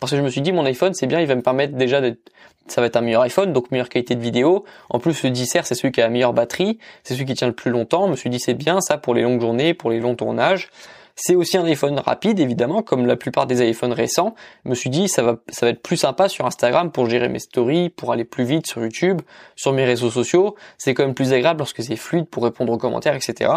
Parce 0.00 0.10
que 0.10 0.18
je 0.18 0.22
me 0.22 0.28
suis 0.30 0.40
dit, 0.40 0.52
mon 0.52 0.66
iPhone, 0.66 0.94
c'est 0.94 1.06
bien, 1.06 1.20
il 1.20 1.26
va 1.26 1.36
me 1.36 1.42
permettre 1.42 1.74
déjà 1.74 2.00
d'être, 2.00 2.30
ça 2.66 2.80
va 2.80 2.88
être 2.88 2.96
un 2.96 3.00
meilleur 3.00 3.22
iPhone, 3.22 3.52
donc 3.52 3.70
meilleure 3.70 3.88
qualité 3.88 4.14
de 4.14 4.20
vidéo. 4.20 4.64
En 4.90 4.98
plus, 4.98 5.22
le 5.22 5.30
10R, 5.30 5.62
c'est 5.64 5.74
celui 5.74 5.92
qui 5.92 6.00
a 6.00 6.04
la 6.04 6.10
meilleure 6.10 6.32
batterie, 6.32 6.78
c'est 7.04 7.14
celui 7.14 7.24
qui 7.24 7.34
tient 7.34 7.46
le 7.46 7.54
plus 7.54 7.70
longtemps. 7.70 8.06
Je 8.06 8.10
me 8.10 8.16
suis 8.16 8.28
dit, 8.28 8.40
c'est 8.40 8.54
bien 8.54 8.80
ça 8.80 8.98
pour 8.98 9.14
les 9.14 9.22
longues 9.22 9.40
journées, 9.40 9.74
pour 9.74 9.90
les 9.90 10.00
longs 10.00 10.16
tournages. 10.16 10.68
C'est 11.18 11.34
aussi 11.34 11.56
un 11.56 11.64
iPhone 11.64 11.98
rapide, 11.98 12.38
évidemment, 12.40 12.82
comme 12.82 13.06
la 13.06 13.16
plupart 13.16 13.46
des 13.46 13.66
iPhones 13.66 13.94
récents. 13.94 14.34
Je 14.64 14.70
me 14.70 14.74
suis 14.74 14.90
dit, 14.90 15.08
ça 15.08 15.22
va, 15.22 15.38
ça 15.48 15.64
va 15.64 15.70
être 15.70 15.80
plus 15.80 15.96
sympa 15.96 16.28
sur 16.28 16.44
Instagram 16.44 16.92
pour 16.92 17.08
gérer 17.08 17.30
mes 17.30 17.38
stories, 17.38 17.88
pour 17.88 18.12
aller 18.12 18.24
plus 18.24 18.44
vite 18.44 18.66
sur 18.66 18.82
YouTube, 18.82 19.22
sur 19.56 19.72
mes 19.72 19.86
réseaux 19.86 20.10
sociaux. 20.10 20.56
C'est 20.76 20.92
quand 20.92 21.04
même 21.04 21.14
plus 21.14 21.32
agréable 21.32 21.58
lorsque 21.60 21.82
c'est 21.82 21.96
fluide 21.96 22.26
pour 22.26 22.44
répondre 22.44 22.70
aux 22.70 22.76
commentaires, 22.76 23.14
etc. 23.14 23.50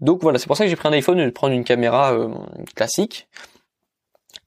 Donc 0.00 0.22
voilà, 0.22 0.38
c'est 0.38 0.46
pour 0.46 0.56
ça 0.56 0.64
que 0.64 0.70
j'ai 0.70 0.76
pris 0.76 0.88
un 0.88 0.92
iPhone 0.92 1.18
et 1.18 1.24
de 1.24 1.30
prendre 1.30 1.52
une 1.52 1.64
caméra 1.64 2.12
euh, 2.12 2.28
classique. 2.76 3.28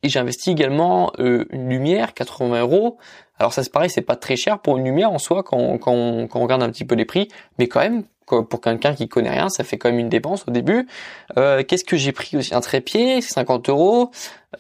Et 0.01 0.09
j'ai 0.09 0.19
investi 0.19 0.51
également 0.51 1.11
euh, 1.19 1.45
une 1.51 1.69
lumière, 1.69 2.13
80 2.13 2.61
euros. 2.61 2.97
Alors 3.39 3.51
ça 3.51 3.63
c'est 3.63 3.71
pareil, 3.71 3.89
c'est 3.89 4.01
pas 4.01 4.15
très 4.15 4.37
cher 4.37 4.59
pour 4.59 4.77
une 4.77 4.85
lumière 4.85 5.11
en 5.11 5.17
soi 5.17 5.43
quand, 5.43 5.77
quand, 5.79 6.27
quand 6.27 6.39
on 6.39 6.43
regarde 6.43 6.63
un 6.63 6.69
petit 6.69 6.85
peu 6.85 6.95
les 6.95 7.05
prix, 7.05 7.27
mais 7.57 7.67
quand 7.67 7.79
même 7.79 8.03
pour 8.25 8.61
quelqu'un 8.61 8.93
qui 8.93 9.07
connaît 9.07 9.29
rien, 9.29 9.49
ça 9.49 9.63
fait 9.63 9.77
quand 9.77 9.89
même 9.89 9.99
une 9.99 10.09
dépense 10.09 10.45
au 10.47 10.51
début. 10.51 10.87
Euh, 11.37 11.63
Qu'est-ce 11.63 11.83
que 11.83 11.97
j'ai 11.97 12.11
pris 12.11 12.37
aussi? 12.37 12.53
Un 12.53 12.61
trépied, 12.61 13.21
50 13.21 13.69
euros. 13.69 14.11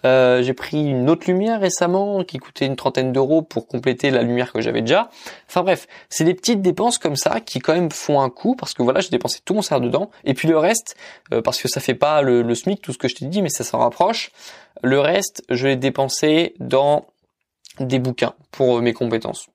Euh, 0.05 0.41
j'ai 0.41 0.53
pris 0.53 0.83
une 0.83 1.09
autre 1.09 1.27
lumière 1.27 1.59
récemment 1.59 2.23
qui 2.23 2.39
coûtait 2.39 2.65
une 2.65 2.75
trentaine 2.75 3.11
d'euros 3.11 3.41
pour 3.41 3.67
compléter 3.67 4.09
la 4.09 4.23
lumière 4.23 4.51
que 4.51 4.61
j'avais 4.61 4.81
déjà. 4.81 5.09
Enfin 5.47 5.61
bref, 5.61 5.87
c'est 6.09 6.23
des 6.23 6.33
petites 6.33 6.61
dépenses 6.61 6.97
comme 6.97 7.15
ça 7.15 7.39
qui 7.39 7.59
quand 7.59 7.73
même 7.73 7.91
font 7.91 8.19
un 8.19 8.29
coup 8.29 8.55
parce 8.55 8.73
que 8.73 8.81
voilà, 8.81 9.01
j'ai 9.01 9.09
dépensé 9.09 9.39
tout 9.45 9.53
mon 9.53 9.61
salaire 9.61 9.81
dedans. 9.81 10.09
Et 10.23 10.33
puis 10.33 10.47
le 10.47 10.57
reste, 10.57 10.95
euh, 11.31 11.41
parce 11.41 11.61
que 11.61 11.67
ça 11.67 11.79
fait 11.79 11.93
pas 11.93 12.21
le, 12.21 12.41
le 12.41 12.55
SMIC, 12.55 12.81
tout 12.81 12.91
ce 12.91 12.97
que 12.97 13.07
je 13.07 13.15
t'ai 13.15 13.25
dit, 13.25 13.41
mais 13.41 13.49
ça 13.49 13.63
s'en 13.63 13.79
rapproche. 13.79 14.31
Le 14.81 14.99
reste, 14.99 15.43
je 15.49 15.67
l'ai 15.67 15.75
dépensé 15.75 16.55
dans 16.59 17.05
des 17.79 17.99
bouquins 17.99 18.33
pour 18.51 18.77
euh, 18.77 18.81
mes 18.81 18.93
compétences. 18.93 19.47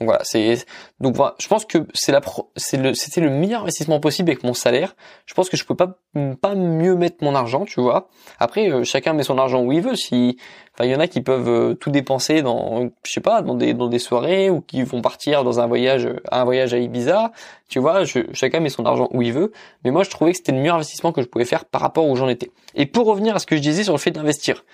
Donc 0.00 0.08
voilà, 0.08 0.24
c'est 0.24 0.66
donc 0.98 1.14
voilà, 1.14 1.36
je 1.38 1.46
pense 1.46 1.64
que 1.64 1.86
c'est 1.94 2.10
la 2.10 2.20
c'est 2.56 2.76
le 2.76 2.94
c'était 2.94 3.20
le 3.20 3.30
meilleur 3.30 3.62
investissement 3.62 4.00
possible 4.00 4.28
avec 4.30 4.42
mon 4.42 4.52
salaire. 4.52 4.96
Je 5.24 5.34
pense 5.34 5.48
que 5.48 5.56
je 5.56 5.64
peux 5.64 5.76
pas 5.76 5.98
pas 6.40 6.56
mieux 6.56 6.96
mettre 6.96 7.22
mon 7.22 7.34
argent, 7.36 7.64
tu 7.64 7.80
vois. 7.80 8.08
Après 8.40 8.70
euh, 8.70 8.82
chacun 8.82 9.12
met 9.12 9.22
son 9.22 9.38
argent 9.38 9.62
où 9.62 9.70
il 9.70 9.82
veut. 9.82 9.94
Si 9.94 10.36
enfin 10.74 10.84
il 10.86 10.90
y 10.90 10.96
en 10.96 11.00
a 11.00 11.06
qui 11.06 11.20
peuvent 11.20 11.48
euh, 11.48 11.74
tout 11.74 11.90
dépenser 11.90 12.42
dans 12.42 12.90
je 13.04 13.12
sais 13.12 13.20
pas 13.20 13.40
dans 13.42 13.54
des 13.54 13.72
dans 13.72 13.86
des 13.86 14.00
soirées 14.00 14.50
ou 14.50 14.60
qui 14.60 14.82
vont 14.82 15.00
partir 15.00 15.44
dans 15.44 15.60
un 15.60 15.66
voyage 15.68 16.08
un 16.32 16.44
voyage 16.44 16.74
à 16.74 16.78
Ibiza, 16.78 17.30
tu 17.68 17.78
vois, 17.78 18.04
je, 18.04 18.20
chacun 18.32 18.58
met 18.58 18.70
son 18.70 18.86
argent 18.86 19.08
où 19.12 19.22
il 19.22 19.32
veut, 19.32 19.52
mais 19.84 19.92
moi 19.92 20.02
je 20.02 20.10
trouvais 20.10 20.32
que 20.32 20.38
c'était 20.38 20.52
le 20.52 20.58
meilleur 20.58 20.76
investissement 20.76 21.12
que 21.12 21.22
je 21.22 21.28
pouvais 21.28 21.44
faire 21.44 21.64
par 21.64 21.80
rapport 21.80 22.06
où 22.06 22.16
j'en 22.16 22.28
étais. 22.28 22.50
Et 22.74 22.86
pour 22.86 23.06
revenir 23.06 23.36
à 23.36 23.38
ce 23.38 23.46
que 23.46 23.56
je 23.56 23.60
disais 23.60 23.84
sur 23.84 23.92
le 23.92 23.98
fait 23.98 24.10
d'investir. 24.10 24.64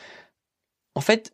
En 0.95 1.03
fait, 1.03 1.33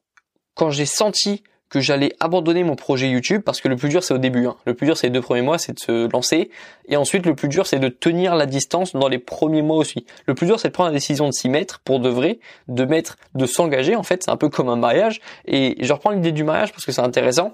quand 0.55 0.71
j'ai 0.71 0.87
senti 0.87 1.45
que 1.69 1.81
j'allais 1.81 2.13
abandonner 2.21 2.63
mon 2.65 2.77
projet 2.77 3.09
YouTube 3.09 3.43
parce 3.45 3.61
que 3.61 3.69
le 3.69 3.77
plus 3.77 3.89
dur 3.89 4.03
c'est 4.03 4.15
au 4.15 4.19
début. 4.19 4.47
Hein. 4.47 4.57
Le 4.67 4.75
plus 4.75 4.87
dur 4.87 4.97
c'est 4.97 5.09
les 5.09 5.13
deux 5.13 5.21
premiers 5.21 5.43
mois, 5.43 5.59
c'est 5.59 5.73
de 5.73 5.81
se 5.81 6.11
lancer. 6.13 6.51
Et 6.89 6.97
ensuite 6.97 7.27
le 7.27 7.35
plus 7.35 7.49
dur 7.49 7.67
c'est 7.67 7.79
de 7.79 7.89
tenir 7.89 8.37
la 8.37 8.47
distance 8.47 8.93
dans 8.93 9.09
les 9.09 9.19
premiers 9.19 9.63
mois 9.63 9.77
aussi. 9.77 10.07
Le 10.27 10.35
plus 10.35 10.47
dur 10.47 10.61
c'est 10.61 10.69
de 10.69 10.73
prendre 10.73 10.91
la 10.91 10.95
décision 10.95 11.27
de 11.27 11.33
s'y 11.33 11.49
mettre 11.49 11.81
pour 11.81 12.01
de 12.01 12.09
vrai, 12.09 12.39
de 12.69 12.85
mettre, 12.85 13.17
de 13.35 13.47
s'engager 13.47 13.97
en 13.97 14.03
fait. 14.03 14.23
C'est 14.23 14.31
un 14.31 14.37
peu 14.37 14.49
comme 14.49 14.69
un 14.69 14.77
mariage. 14.77 15.21
Et 15.47 15.77
je 15.81 15.93
reprends 15.93 16.11
l'idée 16.11 16.33
du 16.33 16.45
mariage 16.45 16.73
parce 16.73 16.85
que 16.85 16.93
c'est 16.93 17.03
intéressant. 17.03 17.53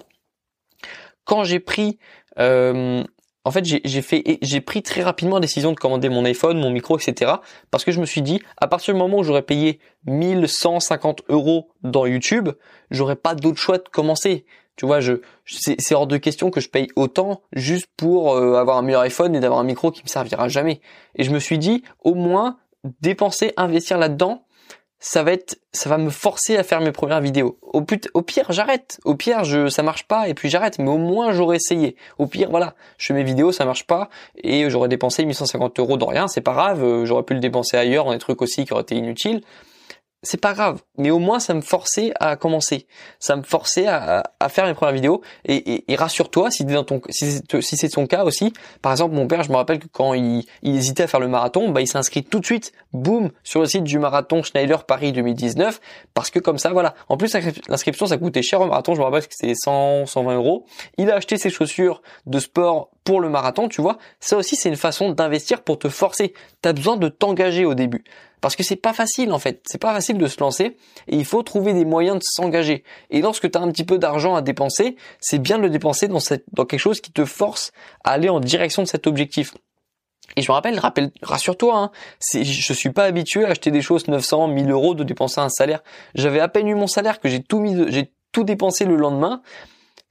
Quand 1.24 1.44
j'ai 1.44 1.60
pris 1.60 1.98
euh, 2.38 3.04
en 3.44 3.50
fait, 3.50 3.64
j'ai 3.64 4.02
fait, 4.02 4.38
j'ai 4.40 4.60
pris 4.60 4.82
très 4.82 5.02
rapidement 5.02 5.36
la 5.36 5.40
décision 5.40 5.72
de 5.72 5.76
commander 5.76 6.08
mon 6.08 6.24
iPhone, 6.24 6.60
mon 6.60 6.70
micro, 6.70 6.96
etc. 6.96 7.32
Parce 7.72 7.84
que 7.84 7.90
je 7.90 8.00
me 8.00 8.06
suis 8.06 8.22
dit, 8.22 8.40
à 8.56 8.68
partir 8.68 8.94
du 8.94 9.00
moment 9.00 9.18
où 9.18 9.24
j'aurais 9.24 9.42
payé 9.42 9.80
1150 10.06 11.22
euros 11.28 11.68
dans 11.82 12.06
YouTube, 12.06 12.50
j'aurais 12.90 13.16
pas 13.16 13.34
d'autre 13.34 13.58
choix 13.58 13.78
de 13.78 13.88
commencer. 13.90 14.44
Tu 14.76 14.86
vois, 14.86 15.00
je, 15.00 15.14
c'est 15.44 15.94
hors 15.94 16.06
de 16.06 16.16
question 16.16 16.50
que 16.50 16.60
je 16.60 16.68
paye 16.68 16.88
autant 16.94 17.42
juste 17.52 17.88
pour 17.96 18.34
euh, 18.34 18.54
avoir 18.54 18.78
un 18.78 18.82
meilleur 18.82 19.02
iPhone 19.02 19.34
et 19.34 19.40
d'avoir 19.40 19.60
un 19.60 19.64
micro 19.64 19.90
qui 19.90 20.02
me 20.02 20.08
servira 20.08 20.48
jamais. 20.48 20.80
Et 21.16 21.24
je 21.24 21.30
me 21.32 21.40
suis 21.40 21.58
dit, 21.58 21.82
au 22.00 22.14
moins 22.14 22.58
dépenser, 23.00 23.52
investir 23.56 23.98
là-dedans, 23.98 24.44
ça 25.04 25.24
va 25.24 25.32
être, 25.32 25.58
ça 25.72 25.90
va 25.90 25.98
me 25.98 26.10
forcer 26.10 26.56
à 26.56 26.62
faire 26.62 26.80
mes 26.80 26.92
premières 26.92 27.20
vidéos. 27.20 27.58
Au, 27.62 27.82
pire, 27.82 28.46
j'arrête. 28.50 29.00
Au 29.04 29.16
pire, 29.16 29.42
je, 29.42 29.68
ça 29.68 29.82
marche 29.82 30.04
pas 30.04 30.28
et 30.28 30.34
puis 30.34 30.48
j'arrête. 30.48 30.78
Mais 30.78 30.88
au 30.88 30.96
moins, 30.96 31.32
j'aurais 31.32 31.56
essayé. 31.56 31.96
Au 32.18 32.28
pire, 32.28 32.48
voilà, 32.50 32.74
je 32.98 33.06
fais 33.08 33.14
mes 33.14 33.24
vidéos, 33.24 33.50
ça 33.50 33.64
marche 33.64 33.84
pas 33.84 34.08
et 34.36 34.70
j'aurais 34.70 34.88
dépensé 34.88 35.24
1150 35.24 35.80
euros 35.80 35.96
dans 35.96 36.06
rien. 36.06 36.28
C'est 36.28 36.40
pas 36.40 36.52
grave. 36.52 36.84
Euh, 36.84 37.04
j'aurais 37.04 37.24
pu 37.24 37.34
le 37.34 37.40
dépenser 37.40 37.76
ailleurs 37.76 38.04
dans 38.04 38.12
des 38.12 38.18
trucs 38.18 38.40
aussi 38.42 38.64
qui 38.64 38.72
auraient 38.72 38.82
été 38.82 38.94
inutiles 38.94 39.42
c'est 40.24 40.40
pas 40.40 40.52
grave, 40.52 40.80
mais 40.98 41.10
au 41.10 41.18
moins 41.18 41.40
ça 41.40 41.52
me 41.52 41.60
forçait 41.60 42.12
à 42.20 42.36
commencer, 42.36 42.86
ça 43.18 43.34
me 43.34 43.42
forçait 43.42 43.88
à, 43.88 44.22
faire 44.50 44.66
mes 44.66 44.74
premières 44.74 44.94
vidéos. 44.94 45.20
Et, 45.44 45.90
et, 45.92 45.96
rassure-toi, 45.96 46.50
si, 46.50 46.64
c'est 47.62 47.88
ton 47.88 48.06
cas 48.06 48.24
aussi, 48.24 48.52
par 48.82 48.92
exemple 48.92 49.16
mon 49.16 49.26
père, 49.26 49.42
je 49.42 49.50
me 49.50 49.56
rappelle 49.56 49.80
que 49.80 49.88
quand 49.88 50.14
il, 50.14 50.44
il 50.62 50.76
hésitait 50.76 51.04
à 51.04 51.06
faire 51.08 51.18
le 51.18 51.26
marathon, 51.26 51.70
bah 51.70 51.80
il 51.80 51.88
s'est 51.88 51.98
inscrit 51.98 52.22
tout 52.22 52.38
de 52.38 52.44
suite, 52.44 52.72
boum, 52.92 53.30
sur 53.42 53.60
le 53.60 53.66
site 53.66 53.82
du 53.82 53.98
marathon 53.98 54.44
Schneider 54.44 54.84
Paris 54.84 55.12
2019, 55.12 55.80
parce 56.14 56.30
que 56.30 56.38
comme 56.38 56.58
ça, 56.58 56.70
voilà. 56.70 56.94
En 57.08 57.16
plus 57.16 57.34
l'inscription 57.68 58.06
ça 58.06 58.16
coûtait 58.16 58.42
cher 58.42 58.60
au 58.60 58.66
marathon, 58.66 58.94
je 58.94 59.00
me 59.00 59.04
rappelle 59.04 59.26
que 59.26 59.34
c'était 59.34 59.54
100, 59.56 60.06
120 60.06 60.36
euros. 60.36 60.66
Il 60.98 61.10
a 61.10 61.16
acheté 61.16 61.36
ses 61.36 61.50
chaussures 61.50 62.00
de 62.26 62.38
sport 62.38 62.90
pour 63.02 63.20
le 63.20 63.28
marathon, 63.28 63.68
tu 63.68 63.82
vois. 63.82 63.98
Ça 64.20 64.36
aussi 64.36 64.54
c'est 64.54 64.68
une 64.68 64.76
façon 64.76 65.10
d'investir 65.10 65.62
pour 65.62 65.80
te 65.80 65.88
forcer. 65.88 66.32
T'as 66.60 66.72
besoin 66.72 66.96
de 66.96 67.08
t'engager 67.08 67.64
au 67.64 67.74
début. 67.74 68.04
Parce 68.42 68.56
que 68.56 68.64
c'est 68.64 68.76
pas 68.76 68.92
facile 68.92 69.32
en 69.32 69.38
fait, 69.38 69.62
c'est 69.66 69.80
pas 69.80 69.94
facile 69.94 70.18
de 70.18 70.26
se 70.26 70.38
lancer 70.40 70.76
et 71.06 71.16
il 71.16 71.24
faut 71.24 71.42
trouver 71.42 71.72
des 71.72 71.84
moyens 71.84 72.18
de 72.18 72.24
s'engager. 72.24 72.82
Et 73.08 73.22
lorsque 73.22 73.50
tu 73.50 73.56
as 73.56 73.62
un 73.62 73.70
petit 73.70 73.84
peu 73.84 73.98
d'argent 73.98 74.34
à 74.34 74.42
dépenser, 74.42 74.96
c'est 75.20 75.38
bien 75.38 75.56
de 75.56 75.62
le 75.62 75.70
dépenser 75.70 76.08
dans, 76.08 76.20
cette, 76.20 76.44
dans 76.52 76.66
quelque 76.66 76.80
chose 76.80 77.00
qui 77.00 77.12
te 77.12 77.24
force 77.24 77.72
à 78.04 78.10
aller 78.10 78.28
en 78.28 78.40
direction 78.40 78.82
de 78.82 78.88
cet 78.88 79.06
objectif. 79.06 79.54
Et 80.36 80.42
je 80.42 80.50
me 80.50 80.54
rappelle, 80.54 80.78
rappelle 80.78 81.12
rassure-toi, 81.22 81.76
hein, 81.76 81.90
je 82.34 82.72
suis 82.72 82.90
pas 82.90 83.04
habitué 83.04 83.44
à 83.44 83.50
acheter 83.50 83.70
des 83.70 83.82
choses 83.82 84.08
900, 84.08 84.48
1000 84.48 84.70
euros 84.70 84.94
de 84.94 85.04
dépenser 85.04 85.40
un 85.40 85.48
salaire. 85.48 85.82
J'avais 86.14 86.40
à 86.40 86.48
peine 86.48 86.66
eu 86.66 86.74
mon 86.74 86.88
salaire 86.88 87.20
que 87.20 87.28
j'ai 87.28 87.42
tout 87.42 87.60
mis, 87.60 87.92
j'ai 87.92 88.12
tout 88.32 88.42
dépensé 88.42 88.86
le 88.86 88.96
lendemain. 88.96 89.40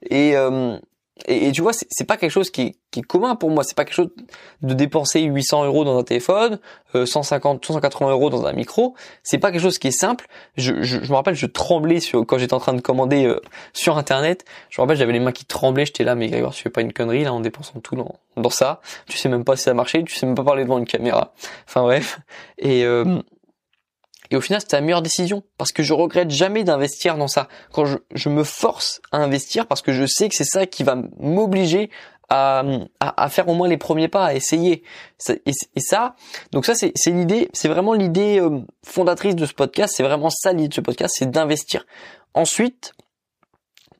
Et, 0.08 0.36
euh, 0.36 0.78
et, 1.26 1.52
tu 1.52 1.60
vois, 1.60 1.72
c'est 1.72 2.04
pas 2.04 2.16
quelque 2.16 2.30
chose 2.30 2.50
qui, 2.50 2.74
est 2.96 3.02
commun 3.02 3.36
pour 3.36 3.50
moi. 3.50 3.64
C'est 3.64 3.76
pas 3.76 3.84
quelque 3.84 3.94
chose 3.94 4.10
de 4.62 4.74
dépenser 4.74 5.20
800 5.20 5.64
euros 5.64 5.84
dans 5.84 5.98
un 5.98 6.02
téléphone, 6.02 6.58
150, 6.94 7.62
euh, 7.70 7.74
180 7.74 8.10
euros 8.10 8.30
dans 8.30 8.46
un 8.46 8.52
micro. 8.52 8.94
C'est 9.22 9.38
pas 9.38 9.52
quelque 9.52 9.60
chose 9.60 9.78
qui 9.78 9.88
est 9.88 9.92
simple. 9.92 10.26
Je, 10.56 10.82
je, 10.82 11.02
je 11.02 11.10
me 11.10 11.14
rappelle, 11.14 11.34
je 11.34 11.46
tremblais 11.46 12.00
sur, 12.00 12.26
quand 12.26 12.38
j'étais 12.38 12.54
en 12.54 12.60
train 12.60 12.72
de 12.72 12.80
commander 12.80 13.26
euh, 13.26 13.40
sur 13.72 13.98
Internet. 13.98 14.44
Je 14.70 14.80
me 14.80 14.84
rappelle, 14.84 14.96
j'avais 14.96 15.12
les 15.12 15.20
mains 15.20 15.32
qui 15.32 15.44
tremblaient. 15.44 15.86
J'étais 15.86 16.04
là, 16.04 16.14
mais 16.14 16.28
Grégoire, 16.28 16.54
tu 16.54 16.62
fais 16.62 16.70
pas 16.70 16.80
une 16.80 16.92
connerie 16.92 17.24
là 17.24 17.32
en 17.32 17.40
dépensant 17.40 17.80
tout 17.80 17.94
dans, 17.94 18.16
dans 18.36 18.50
ça. 18.50 18.80
Tu 19.06 19.18
sais 19.18 19.28
même 19.28 19.44
pas 19.44 19.56
si 19.56 19.64
ça 19.64 19.72
a 19.72 19.74
marché. 19.74 20.02
Tu 20.04 20.14
sais 20.14 20.26
même 20.26 20.34
pas 20.34 20.44
parler 20.44 20.64
devant 20.64 20.78
une 20.78 20.86
caméra. 20.86 21.34
Enfin 21.68 21.82
bref. 21.82 22.20
Et 22.58 22.84
euh, 22.84 23.20
Et 24.32 24.36
au 24.36 24.40
final, 24.40 24.62
c'était 24.62 24.76
la 24.76 24.80
meilleure 24.80 25.02
décision 25.02 25.42
parce 25.58 25.72
que 25.72 25.82
je 25.82 25.92
regrette 25.92 26.30
jamais 26.30 26.64
d'investir 26.64 27.18
dans 27.18 27.28
ça. 27.28 27.48
Quand 27.70 27.84
je, 27.84 27.98
je, 28.14 28.30
me 28.30 28.44
force 28.44 29.02
à 29.12 29.18
investir 29.18 29.66
parce 29.66 29.82
que 29.82 29.92
je 29.92 30.06
sais 30.06 30.30
que 30.30 30.34
c'est 30.34 30.44
ça 30.44 30.64
qui 30.64 30.84
va 30.84 30.96
m'obliger 31.18 31.90
à, 32.30 32.64
à, 32.98 33.28
faire 33.28 33.46
au 33.48 33.54
moins 33.54 33.68
les 33.68 33.76
premiers 33.76 34.08
pas, 34.08 34.24
à 34.24 34.34
essayer. 34.34 34.84
Et, 35.44 35.52
ça, 35.80 36.16
donc 36.50 36.64
ça, 36.64 36.74
c'est 36.74 37.10
l'idée, 37.10 37.50
c'est 37.52 37.68
vraiment 37.68 37.92
l'idée 37.92 38.40
euh, 38.40 38.60
fondatrice 38.82 39.36
de 39.36 39.44
ce 39.44 39.52
podcast. 39.52 39.92
C'est 39.94 40.02
vraiment 40.02 40.30
ça 40.30 40.54
l'idée 40.54 40.68
de 40.68 40.74
ce 40.74 40.80
podcast, 40.80 41.14
c'est 41.18 41.30
d'investir. 41.30 41.84
Ensuite, 42.32 42.94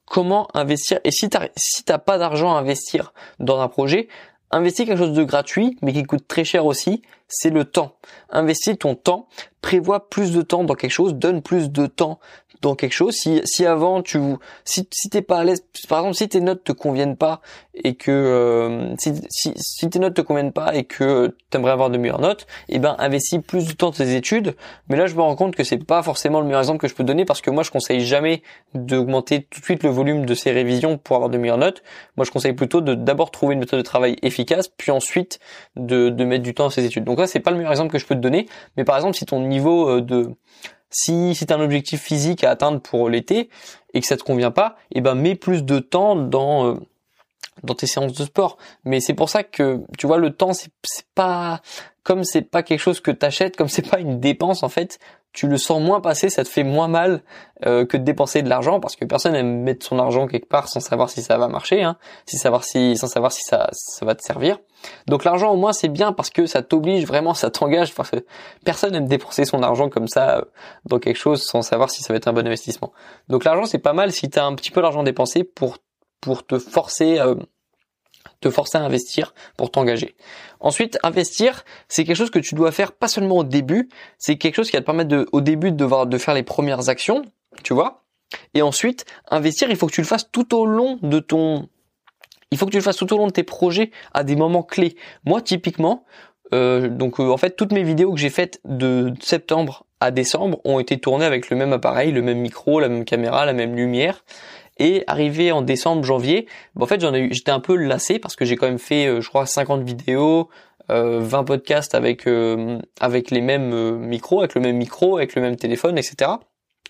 comment 0.07 0.49
investir? 0.55 0.99
Et 1.05 1.11
si 1.11 1.29
t'as 1.29 1.49
si 1.57 1.85
t'as 1.85 1.99
pas 1.99 2.17
d'argent 2.17 2.57
à 2.57 2.59
investir 2.59 3.13
dans 3.39 3.61
un 3.61 3.69
projet, 3.69 4.09
investir 4.53 4.87
quelque 4.87 4.99
chose 4.99 5.15
de 5.15 5.25
gratuit, 5.25 5.77
mais 5.83 5.93
qui 5.93 6.05
coûte 6.05 6.29
très 6.29 6.45
cher 6.45 6.67
aussi, 6.67 7.03
c'est 7.27 7.51
le 7.51 7.65
temps. 7.65 7.97
Investir 8.31 8.77
ton 8.79 8.95
temps, 8.95 9.27
prévois 9.63 10.09
plus 10.11 10.33
de 10.33 10.43
temps 10.43 10.65
dans 10.65 10.75
quelque 10.75 10.91
chose, 10.91 11.15
donne 11.15 11.43
plus 11.43 11.71
de 11.71 11.87
temps 11.87 12.21
dans 12.63 12.75
quelque 12.75 12.93
chose. 12.93 13.15
Si, 13.15 13.41
si 13.45 13.67
avant 13.67 14.01
tu, 14.03 14.19
si, 14.65 14.89
si 14.91 15.11
t'es 15.11 15.21
pas 15.21 15.39
à 15.39 15.45
l'aise, 15.45 15.65
par 15.89 15.99
exemple, 16.01 16.17
si 16.17 16.29
tes 16.29 16.41
notes 16.41 16.65
te 16.65 16.73
conviennent 16.73 17.17
pas 17.17 17.41
et 17.75 17.95
que 17.95 18.11
euh, 18.11 18.95
si, 18.99 19.13
si, 19.29 19.53
si, 19.57 19.91
tes 19.91 19.99
notes 19.99 20.15
te 20.15 20.21
conviennent 20.21 20.53
pas 20.53 20.75
et 20.75 20.85
que 20.85 21.37
t'aimerais 21.51 21.73
avoir 21.73 21.91
de 21.91 21.99
meilleures 21.99 22.21
notes, 22.21 22.47
eh 22.69 22.79
ben 22.79 22.97
investis 22.99 23.41
plus 23.47 23.67
de 23.67 23.73
temps 23.73 23.87
dans 23.87 23.93
tes 23.93 24.15
études. 24.15 24.55
Mais 24.89 24.97
là, 24.97 25.07
je 25.07 25.15
me 25.15 25.21
rends 25.21 25.37
compte 25.37 25.57
que 25.57 25.65
c'est 25.65 25.85
pas 25.85 26.03
forcément 26.03 26.41
le 26.41 26.47
meilleur 26.47 26.61
exemple 26.61 26.79
que 26.79 26.89
je 26.89 26.95
peux 26.95 27.05
donner 27.05 27.25
parce 27.25 27.41
que 27.41 27.51
moi, 27.51 27.63
je 27.63 27.71
conseille 27.71 28.01
jamais 28.01 28.43
d'augmenter 28.75 29.43
tout 29.51 29.61
de 29.61 29.65
suite 29.65 29.83
le 29.83 29.91
volume 29.91 30.25
de 30.25 30.35
ces 30.35 30.53
révisions 30.53 30.99
pour 30.99 31.17
avoir 31.17 31.31
de 31.31 31.39
meilleures 31.39 31.59
notes. 31.59 31.83
Moi, 32.17 32.25
je 32.25 32.31
conseille 32.31 32.53
plutôt 32.53 32.81
de 32.81 32.95
d'abord 32.95 33.31
trouver 33.31 33.55
une 33.55 33.61
méthode 33.61 33.81
de 33.81 33.85
travail 33.85 34.17
efficace, 34.23 34.69
puis 34.69 34.93
ensuite 34.93 35.41
de, 35.77 36.09
de 36.09 36.25
mettre 36.25 36.45
du 36.45 36.55
temps 36.55 36.65
dans 36.65 36.71
ses 36.71 36.85
études. 36.85 37.05
Donc 37.05 37.21
c'est 37.27 37.41
pas 37.41 37.51
le 37.51 37.57
meilleur 37.57 37.73
exemple 37.73 37.91
que 37.91 37.99
je 37.99 38.07
peux 38.07 38.15
te 38.15 38.21
donner, 38.21 38.47
mais 38.77 38.85
par 38.85 38.97
exemple, 38.97 39.17
si 39.17 39.27
ton 39.27 39.41
niveau 39.41 39.89
euh, 39.89 40.01
de 40.01 40.31
si 40.93 41.35
c'est 41.35 41.53
un 41.53 41.61
objectif 41.61 42.01
physique 42.01 42.45
à 42.45 42.51
atteindre 42.51 42.81
pour 42.81 43.09
l'été 43.09 43.49
et 43.95 44.01
que 44.01 44.07
ça 44.07 44.17
te 44.17 44.23
convient 44.23 44.51
pas, 44.51 44.77
eh 44.93 45.01
ben 45.01 45.15
mets 45.15 45.35
plus 45.35 45.65
de 45.65 45.79
temps 45.79 46.17
dans 46.17 46.67
euh, 46.67 46.75
dans 47.63 47.75
tes 47.75 47.87
séances 47.87 48.13
de 48.13 48.25
sport. 48.25 48.57
Mais 48.85 49.01
c'est 49.01 49.15
pour 49.15 49.29
ça 49.29 49.43
que 49.43 49.83
tu 49.99 50.07
vois 50.07 50.19
le 50.19 50.31
temps 50.31 50.53
c'est 50.53 50.73
pas 51.15 51.61
comme 52.03 52.25
c'est 52.25 52.43
pas 52.43 52.63
quelque 52.63 52.81
chose 52.81 53.01
que 53.01 53.11
t'achètes, 53.11 53.57
comme 53.57 53.69
c'est 53.69 53.89
pas 53.89 54.01
une 54.01 54.21
dépense 54.21 54.63
en 54.63 54.69
fait, 54.69 54.99
tu 55.33 55.47
le 55.49 55.57
sens 55.57 55.81
moins 55.81 56.01
passer, 56.01 56.29
ça 56.29 56.45
te 56.45 56.49
fait 56.49 56.63
moins 56.63 56.89
mal 56.89 57.23
euh, 57.65 57.87
que 57.87 57.97
de 57.97 58.03
dépenser 58.03 58.43
de 58.43 58.49
l'argent 58.49 58.81
parce 58.81 58.97
que 58.97 59.05
personne 59.05 59.35
aime 59.35 59.63
mettre 59.63 59.87
son 59.87 59.99
argent 59.99 60.27
quelque 60.27 60.49
part 60.49 60.69
sans 60.69 60.81
savoir 60.81 61.09
si 61.09 61.23
ça 61.23 61.39
va 61.39 61.49
marcher, 61.49 61.83
hein, 61.83 61.97
si 62.27 62.37
savoir 62.37 62.65
si 62.65 62.97
sans 62.97 63.07
savoir 63.07 63.33
si 63.33 63.43
ça 63.43 63.69
ça 63.73 64.05
va 64.05 64.15
te 64.15 64.23
servir. 64.23 64.59
Donc 65.07 65.25
l'argent 65.25 65.51
au 65.51 65.57
moins 65.57 65.73
c'est 65.73 65.89
bien 65.89 66.13
parce 66.13 66.29
que 66.29 66.47
ça 66.47 66.63
t'oblige 66.63 67.07
vraiment, 67.07 67.35
ça 67.35 67.51
t'engage 67.51 67.95
parce 67.95 68.11
que 68.11 68.25
personne 68.65 68.95
aime 68.95 69.07
dépenser 69.07 69.45
son 69.45 69.63
argent 69.63 69.89
comme 69.89 70.09
ça 70.09 70.39
euh, 70.39 70.45
dans 70.85 70.99
quelque 70.99 71.19
chose 71.19 71.43
sans 71.43 71.63
savoir 71.63 71.91
si 71.91 72.03
ça 72.03 72.13
va 72.13 72.19
être 72.19 72.29
un 72.29 72.33
bon 72.33 72.47
investissement. 72.47 72.93
Donc 73.29 73.45
l'argent 73.45 73.65
c'est 73.65 73.79
pas 73.79 73.95
mal 73.95 74.13
si 74.13 74.29
tu 74.29 74.39
as 74.39 74.45
un 74.45 74.55
petit 74.55 74.71
peu 74.71 74.83
d'argent 74.83 75.03
dépensé 75.03 75.45
pour 75.45 75.79
pour 76.21 76.47
te 76.47 76.59
forcer 76.59 77.19
euh, 77.19 77.37
te 78.43 78.51
forcer 78.51 78.79
à 78.79 78.83
investir 78.83 79.35
pour 79.57 79.71
t'engager. 79.71 80.15
Ensuite, 80.61 80.99
investir, 81.03 81.65
c'est 81.89 82.05
quelque 82.05 82.17
chose 82.17 82.31
que 82.31 82.39
tu 82.39 82.55
dois 82.55 82.73
faire 82.73 82.93
pas 82.93 83.09
seulement 83.09 83.39
au 83.39 83.45
début, 83.45 83.89
c'est 84.19 84.37
quelque 84.37 84.57
chose 84.57 84.71
qui 84.71 84.77
va 84.77 84.81
te 84.81 84.87
permettre 84.87 85.09
de, 85.09 85.27
au 85.33 85.41
début 85.41 85.73
de 85.73 86.05
de 86.05 86.19
faire 86.19 86.35
les 86.35 86.43
premières 86.43 86.89
actions, 86.89 87.23
tu 87.63 87.75
vois. 87.75 88.05
Et 88.55 88.63
ensuite, 88.63 89.05
investir, 89.31 89.71
il 89.71 89.77
faut 89.77 89.87
que 89.87 89.93
tu 89.93 90.01
le 90.01 90.07
fasses 90.07 90.31
tout 90.31 90.55
au 90.55 90.67
long 90.67 90.99
de 91.03 91.19
ton, 91.19 91.69
il 92.53 92.59
faut 92.59 92.67
que 92.67 92.71
tu 92.71 92.77
le 92.77 92.83
fasses 92.83 92.97
tout 92.97 93.13
au 93.13 93.19
long 93.19 93.27
de 93.27 93.33
tes 93.33 93.43
projets 93.43 93.91
à 94.13 94.25
des 94.25 94.37
moments 94.37 94.63
clés. 94.63 94.95
Moi, 95.25 95.41
typiquement, 95.41 96.05
euh, 96.53 96.89
donc 96.89 97.19
euh, 97.19 97.31
en 97.31 97.37
fait, 97.39 97.57
toutes 97.57 97.73
mes 97.73 97.83
vidéos 97.83 98.13
que 98.13 98.21
j'ai 98.21 98.31
faites 98.31 98.61
de 98.65 99.13
septembre 99.21 99.87
à 100.01 100.11
décembre 100.11 100.61
ont 100.65 100.79
été 100.79 100.99
tournées 100.99 101.25
avec 101.25 101.49
le 101.49 101.57
même 101.57 101.73
appareil, 101.73 102.13
le 102.13 102.23
même 102.23 102.39
micro, 102.39 102.79
la 102.79 102.89
même 102.89 103.05
caméra, 103.05 103.47
la 103.47 103.55
même 103.55 103.75
lumière. 103.75 104.25
Et 104.83 105.05
arrivé 105.07 105.53
en 105.53 105.63
décembre, 105.63 106.03
janvier, 106.03 106.49
en 106.79 106.87
fait 106.87 107.01
j'en 107.01 107.15
ai 107.15 107.21
eu, 107.21 107.29
j'étais 107.33 107.53
un 107.53 107.61
peu 107.61 107.77
lassé 107.77 108.19
parce 108.19 108.35
que 108.35 108.45
j'ai 108.45 108.57
quand 108.57 108.67
même 108.67 108.81
fait, 108.81 109.07
euh, 109.07 109.21
je 109.21 109.29
crois, 109.29 109.47
50 109.47 109.85
vidéos, 109.85 110.49
20 110.89 110.95
euh, 110.95 111.43
podcasts 111.45 111.95
avec 111.95 112.27
euh, 112.27 112.81
avec 112.99 113.31
les 113.31 113.43
mêmes 113.43 113.99
micros, 113.99 114.41
avec 114.41 114.57
le 114.57 114.61
même 114.61 114.77
micro, 114.77 115.19
avec 115.19 115.37
le 115.37 115.43
même 115.43 115.55
téléphone, 115.55 115.99
etc. 115.99 116.33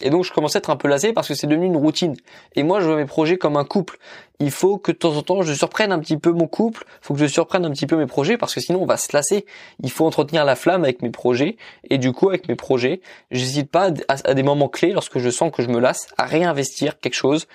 Et 0.01 0.09
donc 0.09 0.25
je 0.25 0.33
commençais 0.33 0.57
à 0.57 0.61
être 0.61 0.71
un 0.71 0.77
peu 0.77 0.89
lassé 0.89 1.13
parce 1.13 1.29
que 1.29 1.35
c'est 1.35 1.47
devenu 1.47 1.67
une 1.67 1.77
routine. 1.77 2.17
Et 2.57 2.63
moi 2.63 2.81
je 2.81 2.87
vois 2.87 2.97
mes 2.97 3.05
projets 3.05 3.37
comme 3.37 3.59
un 3.59 3.65
couple. 3.65 3.99
Il 4.41 4.51
faut 4.51 4.79
que 4.79 4.91
de 4.91 4.97
temps 4.97 5.15
en 5.15 5.23
temps 5.23 5.43
je 5.43 5.53
surprenne 5.53 5.93
un 5.93 5.99
petit 5.99 6.17
peu 6.17 6.33
mon 6.33 6.47
couple, 6.47 6.85
il 6.89 7.07
faut 7.07 7.15
que 7.15 7.21
je 7.21 7.27
surprenne 7.27 7.67
un 7.67 7.71
petit 7.71 7.87
peu 7.87 7.97
mes 7.97 8.07
projets 8.07 8.39
parce 8.39 8.55
que 8.55 8.61
sinon 8.61 8.83
on 8.83 8.87
va 8.87 8.97
se 8.97 9.15
lasser. 9.15 9.45
Il 9.83 9.91
faut 9.91 10.07
entretenir 10.07 10.47
la 10.47 10.57
flamme 10.57 10.83
avec 10.83 11.03
mes 11.03 11.11
projets. 11.11 11.57
Et 11.91 11.99
du 11.99 12.13
coup 12.13 12.31
avec 12.31 12.49
mes 12.49 12.57
projets, 12.57 13.03
j'hésite 13.31 13.71
pas 13.71 13.91
à 14.09 14.35
des 14.35 14.43
moments 14.43 14.69
clés 14.69 14.93
lorsque 14.93 15.19
je 15.19 15.29
sens 15.29 15.53
que 15.53 15.63
je 15.63 15.69
me 15.69 15.79
lasse 15.79 16.09
à 16.17 16.25
réinvestir 16.25 16.99
quelque 16.99 17.15
chose 17.15 17.47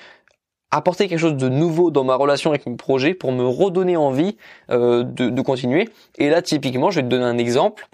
apporter 0.71 1.07
quelque 1.07 1.19
chose 1.19 1.37
de 1.37 1.49
nouveau 1.49 1.91
dans 1.91 2.03
ma 2.03 2.15
relation 2.15 2.49
avec 2.49 2.65
mes 2.65 2.75
projets 2.75 3.13
pour 3.13 3.31
me 3.31 3.45
redonner 3.45 3.97
envie 3.97 4.37
euh, 4.69 5.03
de, 5.03 5.41
continuer. 5.41 5.89
Et 6.17 6.29
là, 6.29 6.41
typiquement, 6.41 6.91
je 6.91 6.97
vais 6.97 7.03
te 7.03 7.09
donner 7.09 7.23
un 7.23 7.37
exemple. 7.37 7.87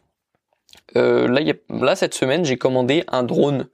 Euh, 0.95 1.27
là, 1.69 1.95
cette 1.95 2.13
semaine, 2.13 2.45
j'ai 2.45 2.57
commandé 2.57 3.03
un 3.07 3.23
drone. 3.23 3.67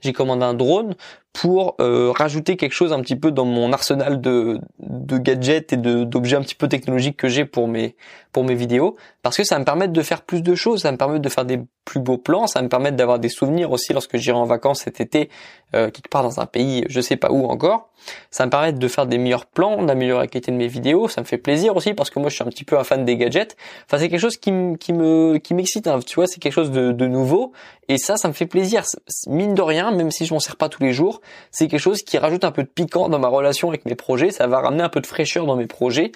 J'ai 0.00 0.12
commandé 0.12 0.44
un 0.44 0.54
drone 0.54 0.94
pour 1.36 1.76
euh, 1.82 2.12
rajouter 2.16 2.56
quelque 2.56 2.72
chose 2.72 2.94
un 2.94 3.02
petit 3.02 3.14
peu 3.14 3.30
dans 3.30 3.44
mon 3.44 3.70
arsenal 3.70 4.22
de, 4.22 4.58
de 4.78 5.18
gadgets 5.18 5.70
et 5.70 5.76
d'objets 5.76 6.36
un 6.36 6.40
petit 6.40 6.54
peu 6.54 6.66
technologiques 6.66 7.18
que 7.18 7.28
j'ai 7.28 7.44
pour 7.44 7.68
mes 7.68 7.94
pour 8.32 8.44
mes 8.44 8.54
vidéos 8.54 8.96
parce 9.22 9.36
que 9.36 9.44
ça 9.44 9.58
me 9.58 9.64
permet 9.64 9.88
de 9.88 10.02
faire 10.02 10.22
plus 10.22 10.42
de 10.42 10.54
choses, 10.54 10.82
ça 10.82 10.92
me 10.92 10.96
permet 10.96 11.18
de 11.18 11.28
faire 11.28 11.44
des 11.44 11.60
plus 11.84 12.00
beaux 12.00 12.18
plans, 12.18 12.46
ça 12.46 12.60
me 12.60 12.68
permet 12.68 12.92
d'avoir 12.92 13.18
des 13.18 13.28
souvenirs 13.28 13.70
aussi 13.70 13.92
lorsque 13.92 14.16
j'irai 14.18 14.36
en 14.36 14.44
vacances 14.44 14.82
cet 14.82 15.00
été 15.00 15.30
euh, 15.74 15.90
quelque 15.90 16.08
part 16.08 16.22
dans 16.22 16.38
un 16.38 16.46
pays, 16.46 16.84
je 16.88 17.00
sais 17.00 17.16
pas 17.16 17.30
où 17.30 17.46
encore. 17.46 17.88
Ça 18.30 18.44
me 18.44 18.50
permet 18.50 18.72
de 18.72 18.88
faire 18.88 19.06
des 19.06 19.18
meilleurs 19.18 19.46
plans, 19.46 19.82
d'améliorer 19.82 20.20
la 20.20 20.26
qualité 20.26 20.52
de 20.52 20.56
mes 20.56 20.68
vidéos, 20.68 21.08
ça 21.08 21.22
me 21.22 21.26
fait 21.26 21.38
plaisir 21.38 21.76
aussi 21.76 21.94
parce 21.94 22.10
que 22.10 22.18
moi 22.18 22.28
je 22.28 22.34
suis 22.34 22.44
un 22.44 22.48
petit 22.48 22.64
peu 22.64 22.78
un 22.78 22.84
fan 22.84 23.04
des 23.04 23.16
gadgets. 23.16 23.56
Enfin 23.86 23.98
c'est 23.98 24.08
quelque 24.08 24.20
chose 24.20 24.36
qui, 24.36 24.52
qui 24.78 24.92
me 24.92 25.38
qui 25.38 25.54
m'excite, 25.54 25.86
hein. 25.86 25.98
tu 26.06 26.16
vois, 26.16 26.26
c'est 26.26 26.38
quelque 26.38 26.52
chose 26.52 26.70
de, 26.70 26.92
de 26.92 27.06
nouveau 27.06 27.52
et 27.88 27.98
ça 27.98 28.16
ça 28.16 28.28
me 28.28 28.34
fait 28.34 28.46
plaisir. 28.46 28.84
Mine 29.28 29.54
de 29.54 29.62
rien, 29.62 29.92
même 29.92 30.10
si 30.10 30.26
je 30.26 30.34
m'en 30.34 30.40
sers 30.40 30.56
pas 30.56 30.68
tous 30.68 30.82
les 30.82 30.92
jours, 30.92 31.20
c'est 31.50 31.68
quelque 31.68 31.80
chose 31.80 32.02
qui 32.02 32.18
rajoute 32.18 32.44
un 32.44 32.50
peu 32.50 32.62
de 32.62 32.68
piquant 32.68 33.08
dans 33.08 33.18
ma 33.18 33.28
relation 33.28 33.68
avec 33.68 33.84
mes 33.86 33.94
projets, 33.94 34.30
ça 34.30 34.46
va 34.46 34.60
ramener 34.60 34.82
un 34.82 34.88
peu 34.88 35.00
de 35.00 35.06
fraîcheur 35.06 35.46
dans 35.46 35.56
mes 35.56 35.66
projets. 35.66 36.12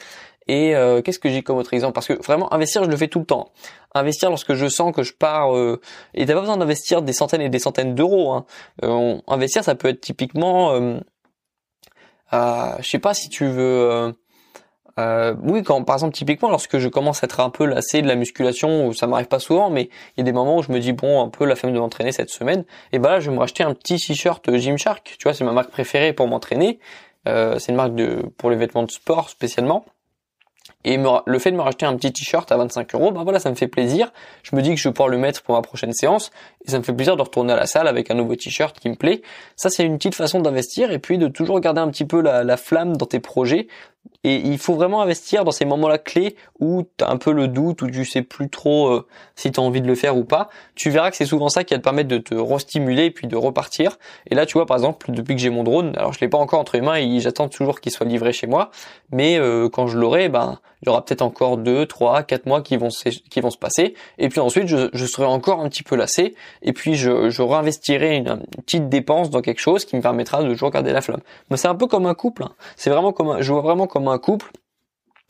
Et 0.48 0.74
euh, 0.74 1.00
qu'est-ce 1.02 1.18
que 1.18 1.28
j'ai 1.28 1.42
comme 1.42 1.58
autre 1.58 1.74
exemple? 1.74 1.92
Parce 1.92 2.08
que 2.08 2.14
vraiment 2.14 2.52
investir, 2.52 2.82
je 2.82 2.90
le 2.90 2.96
fais 2.96 3.08
tout 3.08 3.20
le 3.20 3.24
temps. 3.24 3.52
Investir 3.94 4.30
lorsque 4.30 4.54
je 4.54 4.66
sens 4.68 4.92
que 4.94 5.02
je 5.02 5.12
pars 5.12 5.56
euh, 5.56 5.80
et 6.14 6.26
t'as 6.26 6.34
pas 6.34 6.40
besoin 6.40 6.56
d'investir 6.56 7.02
des 7.02 7.12
centaines 7.12 7.42
et 7.42 7.48
des 7.48 7.58
centaines 7.58 7.94
d'euros. 7.94 8.32
Hein. 8.32 8.46
Euh, 8.84 9.18
investir, 9.28 9.62
ça 9.62 9.74
peut 9.74 9.88
être 9.88 10.00
typiquement, 10.00 10.72
euh, 10.72 10.98
je 12.32 12.88
sais 12.88 12.98
pas 12.98 13.14
si 13.14 13.28
tu 13.28 13.46
veux 13.46 14.14
euh, 14.98 15.34
oui, 15.42 15.62
quand 15.62 15.82
par 15.84 15.96
exemple 15.96 16.14
typiquement 16.14 16.50
lorsque 16.50 16.78
je 16.78 16.88
commence 16.88 17.22
à 17.22 17.26
être 17.26 17.40
un 17.40 17.50
peu 17.50 17.64
lassé 17.64 18.02
de 18.02 18.08
la 18.08 18.16
musculation, 18.16 18.92
ça 18.92 19.06
m'arrive 19.06 19.28
pas 19.28 19.38
souvent, 19.38 19.70
mais 19.70 19.84
il 20.16 20.18
y 20.18 20.20
a 20.20 20.24
des 20.24 20.32
moments 20.32 20.58
où 20.58 20.62
je 20.62 20.72
me 20.72 20.80
dis 20.80 20.92
bon 20.92 21.22
un 21.22 21.28
peu 21.28 21.44
la 21.44 21.54
flemme 21.54 21.72
de 21.72 21.78
m'entraîner 21.78 22.12
cette 22.12 22.30
semaine, 22.30 22.64
et 22.92 22.98
ben 22.98 23.10
là 23.10 23.20
je 23.20 23.30
vais 23.30 23.36
me 23.36 23.40
racheter 23.40 23.62
un 23.62 23.74
petit 23.74 23.96
t-shirt 23.96 24.54
Gymshark, 24.54 25.16
tu 25.18 25.22
vois 25.24 25.34
c'est 25.34 25.44
ma 25.44 25.52
marque 25.52 25.70
préférée 25.70 26.12
pour 26.12 26.26
m'entraîner, 26.26 26.80
euh, 27.28 27.58
c'est 27.58 27.72
une 27.72 27.76
marque 27.76 27.94
de 27.94 28.22
pour 28.36 28.50
les 28.50 28.56
vêtements 28.56 28.82
de 28.82 28.90
sport 28.90 29.30
spécialement. 29.30 29.84
Et 30.84 30.96
le 31.26 31.38
fait 31.38 31.50
de 31.50 31.56
me 31.56 31.62
racheter 31.62 31.84
un 31.84 31.94
petit 31.96 32.10
t-shirt 32.10 32.50
à 32.50 32.56
25 32.56 32.94
euros, 32.94 33.10
ben 33.10 33.22
voilà, 33.22 33.38
ça 33.38 33.50
me 33.50 33.54
fait 33.54 33.68
plaisir. 33.68 34.10
Je 34.42 34.56
me 34.56 34.62
dis 34.62 34.70
que 34.70 34.76
je 34.76 34.88
vais 34.88 34.92
pouvoir 34.92 35.10
le 35.10 35.18
mettre 35.18 35.42
pour 35.42 35.54
ma 35.54 35.60
prochaine 35.60 35.92
séance, 35.92 36.30
et 36.64 36.70
ça 36.70 36.78
me 36.78 36.82
fait 36.82 36.94
plaisir 36.94 37.16
de 37.16 37.22
retourner 37.22 37.52
à 37.52 37.56
la 37.56 37.66
salle 37.66 37.86
avec 37.86 38.10
un 38.10 38.14
nouveau 38.14 38.34
t-shirt 38.34 38.78
qui 38.78 38.88
me 38.88 38.94
plaît. 38.94 39.20
Ça, 39.56 39.68
c'est 39.68 39.84
une 39.84 39.98
petite 39.98 40.14
façon 40.14 40.40
d'investir, 40.40 40.90
et 40.90 40.98
puis 40.98 41.18
de 41.18 41.28
toujours 41.28 41.60
garder 41.60 41.82
un 41.82 41.90
petit 41.90 42.06
peu 42.06 42.22
la, 42.22 42.44
la 42.44 42.56
flamme 42.56 42.96
dans 42.96 43.04
tes 43.04 43.20
projets, 43.20 43.66
et 44.22 44.36
il 44.36 44.58
faut 44.58 44.74
vraiment 44.74 45.00
investir 45.00 45.44
dans 45.44 45.50
ces 45.50 45.64
moments-là 45.64 45.96
clés 45.96 46.36
où 46.58 46.82
tu 46.98 47.04
as 47.04 47.10
un 47.10 47.16
peu 47.16 47.32
le 47.32 47.48
doute, 47.48 47.80
où 47.80 47.90
tu 47.90 48.04
sais 48.04 48.20
plus 48.22 48.50
trop 48.50 48.88
euh, 48.88 49.06
si 49.34 49.50
tu 49.50 49.58
as 49.58 49.62
envie 49.62 49.80
de 49.80 49.86
le 49.86 49.94
faire 49.94 50.16
ou 50.16 50.24
pas. 50.24 50.50
Tu 50.74 50.90
verras 50.90 51.10
que 51.10 51.16
c'est 51.16 51.26
souvent 51.26 51.48
ça 51.48 51.64
qui 51.64 51.72
va 51.72 51.78
te 51.78 51.84
permettre 51.84 52.08
de 52.08 52.18
te 52.18 52.34
restimuler 52.34 53.06
et 53.06 53.10
puis 53.10 53.26
de 53.26 53.36
repartir. 53.36 53.98
Et 54.26 54.34
là, 54.34 54.44
tu 54.44 54.54
vois, 54.54 54.66
par 54.66 54.76
exemple, 54.76 55.10
depuis 55.12 55.36
que 55.36 55.40
j'ai 55.40 55.48
mon 55.48 55.64
drone, 55.64 55.94
alors 55.96 56.12
je 56.12 56.20
l'ai 56.20 56.28
pas 56.28 56.38
encore 56.38 56.60
entre 56.60 56.74
les 56.74 56.82
mains 56.82 56.96
et 56.96 57.20
j'attends 57.20 57.48
toujours 57.48 57.80
qu'il 57.80 57.92
soit 57.92 58.06
livré 58.06 58.32
chez 58.32 58.46
moi, 58.46 58.70
mais 59.10 59.38
euh, 59.38 59.70
quand 59.70 59.86
je 59.86 59.96
l'aurai, 59.96 60.28
ben 60.28 60.58
il 60.82 60.86
y 60.86 60.88
aura 60.88 61.04
peut-être 61.04 61.22
encore 61.22 61.58
deux, 61.58 61.86
trois, 61.86 62.22
quatre 62.22 62.46
mois 62.46 62.62
qui 62.62 62.76
vont 62.76 62.88
qui 62.88 63.40
vont 63.40 63.50
se 63.50 63.58
passer. 63.58 63.94
Et 64.18 64.28
puis 64.28 64.40
ensuite, 64.40 64.66
je, 64.66 64.88
je 64.92 65.06
serai 65.06 65.26
encore 65.26 65.60
un 65.60 65.68
petit 65.68 65.82
peu 65.82 65.96
lassé. 65.96 66.34
Et 66.62 66.72
puis 66.72 66.94
je, 66.94 67.30
je 67.30 67.42
réinvestirai 67.42 68.16
une, 68.16 68.40
petite 68.64 68.88
dépense 68.88 69.30
dans 69.30 69.42
quelque 69.42 69.60
chose 69.60 69.84
qui 69.84 69.96
me 69.96 70.00
permettra 70.00 70.42
de 70.42 70.48
toujours 70.48 70.70
garder 70.70 70.92
la 70.92 71.00
flamme. 71.02 71.20
Mais 71.50 71.56
c'est 71.56 71.68
un 71.68 71.74
peu 71.74 71.86
comme 71.86 72.06
un 72.06 72.14
couple. 72.14 72.44
Hein. 72.44 72.52
C'est 72.76 72.90
vraiment 72.90 73.12
comme 73.12 73.28
un, 73.28 73.40
je 73.42 73.52
vois 73.52 73.62
vraiment 73.62 73.86
comme 73.86 74.08
un 74.08 74.18
couple. 74.18 74.50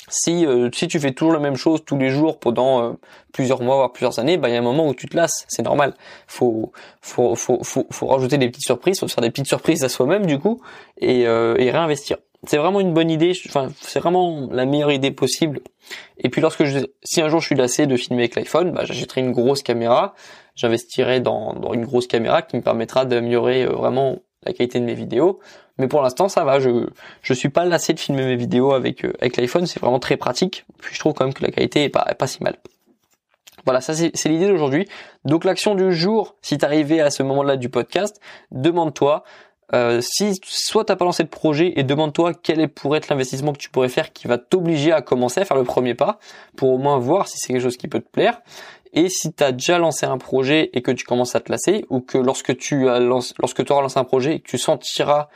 Si 0.08 0.46
euh, 0.46 0.70
si 0.72 0.88
tu 0.88 0.98
fais 0.98 1.12
toujours 1.12 1.32
la 1.32 1.40
même 1.40 1.56
chose 1.56 1.84
tous 1.84 1.98
les 1.98 2.08
jours 2.08 2.38
pendant 2.38 2.82
euh, 2.82 2.92
plusieurs 3.32 3.62
mois 3.62 3.76
voire 3.76 3.92
plusieurs 3.92 4.18
années, 4.18 4.38
bah 4.38 4.48
il 4.48 4.52
y 4.52 4.56
a 4.56 4.58
un 4.58 4.62
moment 4.62 4.88
où 4.88 4.94
tu 4.94 5.06
te 5.06 5.16
lasses, 5.16 5.44
c'est 5.48 5.62
normal. 5.62 5.94
Faut 6.26 6.72
faut 7.02 7.34
faut 7.34 7.62
faut 7.62 7.86
faut 7.90 8.06
rajouter 8.06 8.38
des 8.38 8.48
petites 8.48 8.64
surprises, 8.64 8.98
faut 9.00 9.08
faire 9.08 9.22
des 9.22 9.30
petites 9.30 9.46
surprises 9.46 9.84
à 9.84 9.88
soi-même 9.88 10.26
du 10.26 10.38
coup 10.38 10.60
et 10.96 11.26
euh, 11.26 11.54
et 11.58 11.70
réinvestir. 11.70 12.16
C'est 12.46 12.56
vraiment 12.56 12.80
une 12.80 12.94
bonne 12.94 13.10
idée, 13.10 13.32
enfin 13.48 13.68
c'est 13.80 14.00
vraiment 14.00 14.48
la 14.50 14.64
meilleure 14.64 14.92
idée 14.92 15.10
possible. 15.10 15.60
Et 16.18 16.30
puis 16.30 16.40
lorsque 16.40 16.64
je 16.64 16.78
si 17.02 17.20
un 17.20 17.28
jour 17.28 17.40
je 17.40 17.46
suis 17.46 17.54
lassé 17.54 17.86
de 17.86 17.96
filmer 17.96 18.22
avec 18.22 18.34
l'iPhone, 18.34 18.72
bah 18.72 18.84
j'achèterai 18.84 19.20
une 19.20 19.32
grosse 19.32 19.62
caméra 19.62 20.14
j'investirai 20.60 21.20
dans, 21.20 21.54
dans, 21.54 21.72
une 21.72 21.84
grosse 21.84 22.06
caméra 22.06 22.42
qui 22.42 22.56
me 22.56 22.62
permettra 22.62 23.04
d'améliorer 23.04 23.66
vraiment 23.66 24.18
la 24.44 24.52
qualité 24.52 24.78
de 24.78 24.84
mes 24.84 24.94
vidéos. 24.94 25.40
Mais 25.78 25.88
pour 25.88 26.02
l'instant, 26.02 26.28
ça 26.28 26.44
va. 26.44 26.60
Je 26.60 26.86
je 27.22 27.32
suis 27.32 27.48
pas 27.48 27.64
lassé 27.64 27.94
de 27.94 28.00
filmer 28.00 28.26
mes 28.26 28.36
vidéos 28.36 28.72
avec 28.72 29.04
avec 29.04 29.36
l'iPhone. 29.36 29.66
C'est 29.66 29.80
vraiment 29.80 29.98
très 29.98 30.16
pratique. 30.16 30.66
Puis 30.78 30.94
je 30.94 31.00
trouve 31.00 31.14
quand 31.14 31.24
même 31.24 31.34
que 31.34 31.42
la 31.42 31.50
qualité 31.50 31.84
est 31.84 31.88
pas 31.88 32.04
pas 32.18 32.26
si 32.26 32.42
mal. 32.42 32.56
Voilà, 33.64 33.80
ça 33.80 33.94
c'est 33.94 34.28
l'idée 34.28 34.48
d'aujourd'hui. 34.48 34.88
Donc 35.24 35.44
l'action 35.44 35.74
du 35.74 35.92
jour, 35.92 36.36
si 36.42 36.58
tu 36.58 36.64
arrivé 36.64 37.00
à 37.00 37.10
ce 37.10 37.22
moment-là 37.22 37.56
du 37.56 37.68
podcast, 37.68 38.20
demande-toi 38.50 39.24
euh, 39.74 40.00
si 40.02 40.38
soit 40.44 40.84
t'as 40.84 40.96
pas 40.96 41.04
lancé 41.04 41.22
de 41.22 41.28
projet 41.28 41.72
et 41.76 41.84
demande-toi 41.84 42.34
quel 42.34 42.68
pourrait 42.68 42.98
être 42.98 43.08
l'investissement 43.08 43.52
que 43.52 43.58
tu 43.58 43.70
pourrais 43.70 43.88
faire 43.88 44.12
qui 44.12 44.26
va 44.26 44.38
t'obliger 44.38 44.92
à 44.92 45.00
commencer 45.00 45.40
à 45.40 45.44
faire 45.44 45.56
le 45.56 45.64
premier 45.64 45.94
pas 45.94 46.18
pour 46.56 46.70
au 46.70 46.78
moins 46.78 46.98
voir 46.98 47.28
si 47.28 47.38
c'est 47.38 47.52
quelque 47.52 47.62
chose 47.62 47.76
qui 47.76 47.88
peut 47.88 48.00
te 48.00 48.10
plaire. 48.10 48.40
Et 48.92 49.08
si 49.08 49.32
tu 49.32 49.44
as 49.44 49.52
déjà 49.52 49.78
lancé 49.78 50.06
un 50.06 50.18
projet 50.18 50.70
et 50.72 50.82
que 50.82 50.90
tu 50.90 51.04
commences 51.04 51.36
à 51.36 51.40
te 51.40 51.52
lasser 51.52 51.84
ou 51.90 52.00
que 52.00 52.18
lorsque 52.18 52.56
tu 52.56 52.88
as 52.88 52.98
lorsque 52.98 53.70
auras 53.70 53.82
lancé 53.82 53.98
un 53.98 54.04
projet 54.04 54.36
et 54.36 54.40
que 54.40 54.48
tu 54.48 54.58
sentiras 54.58 55.28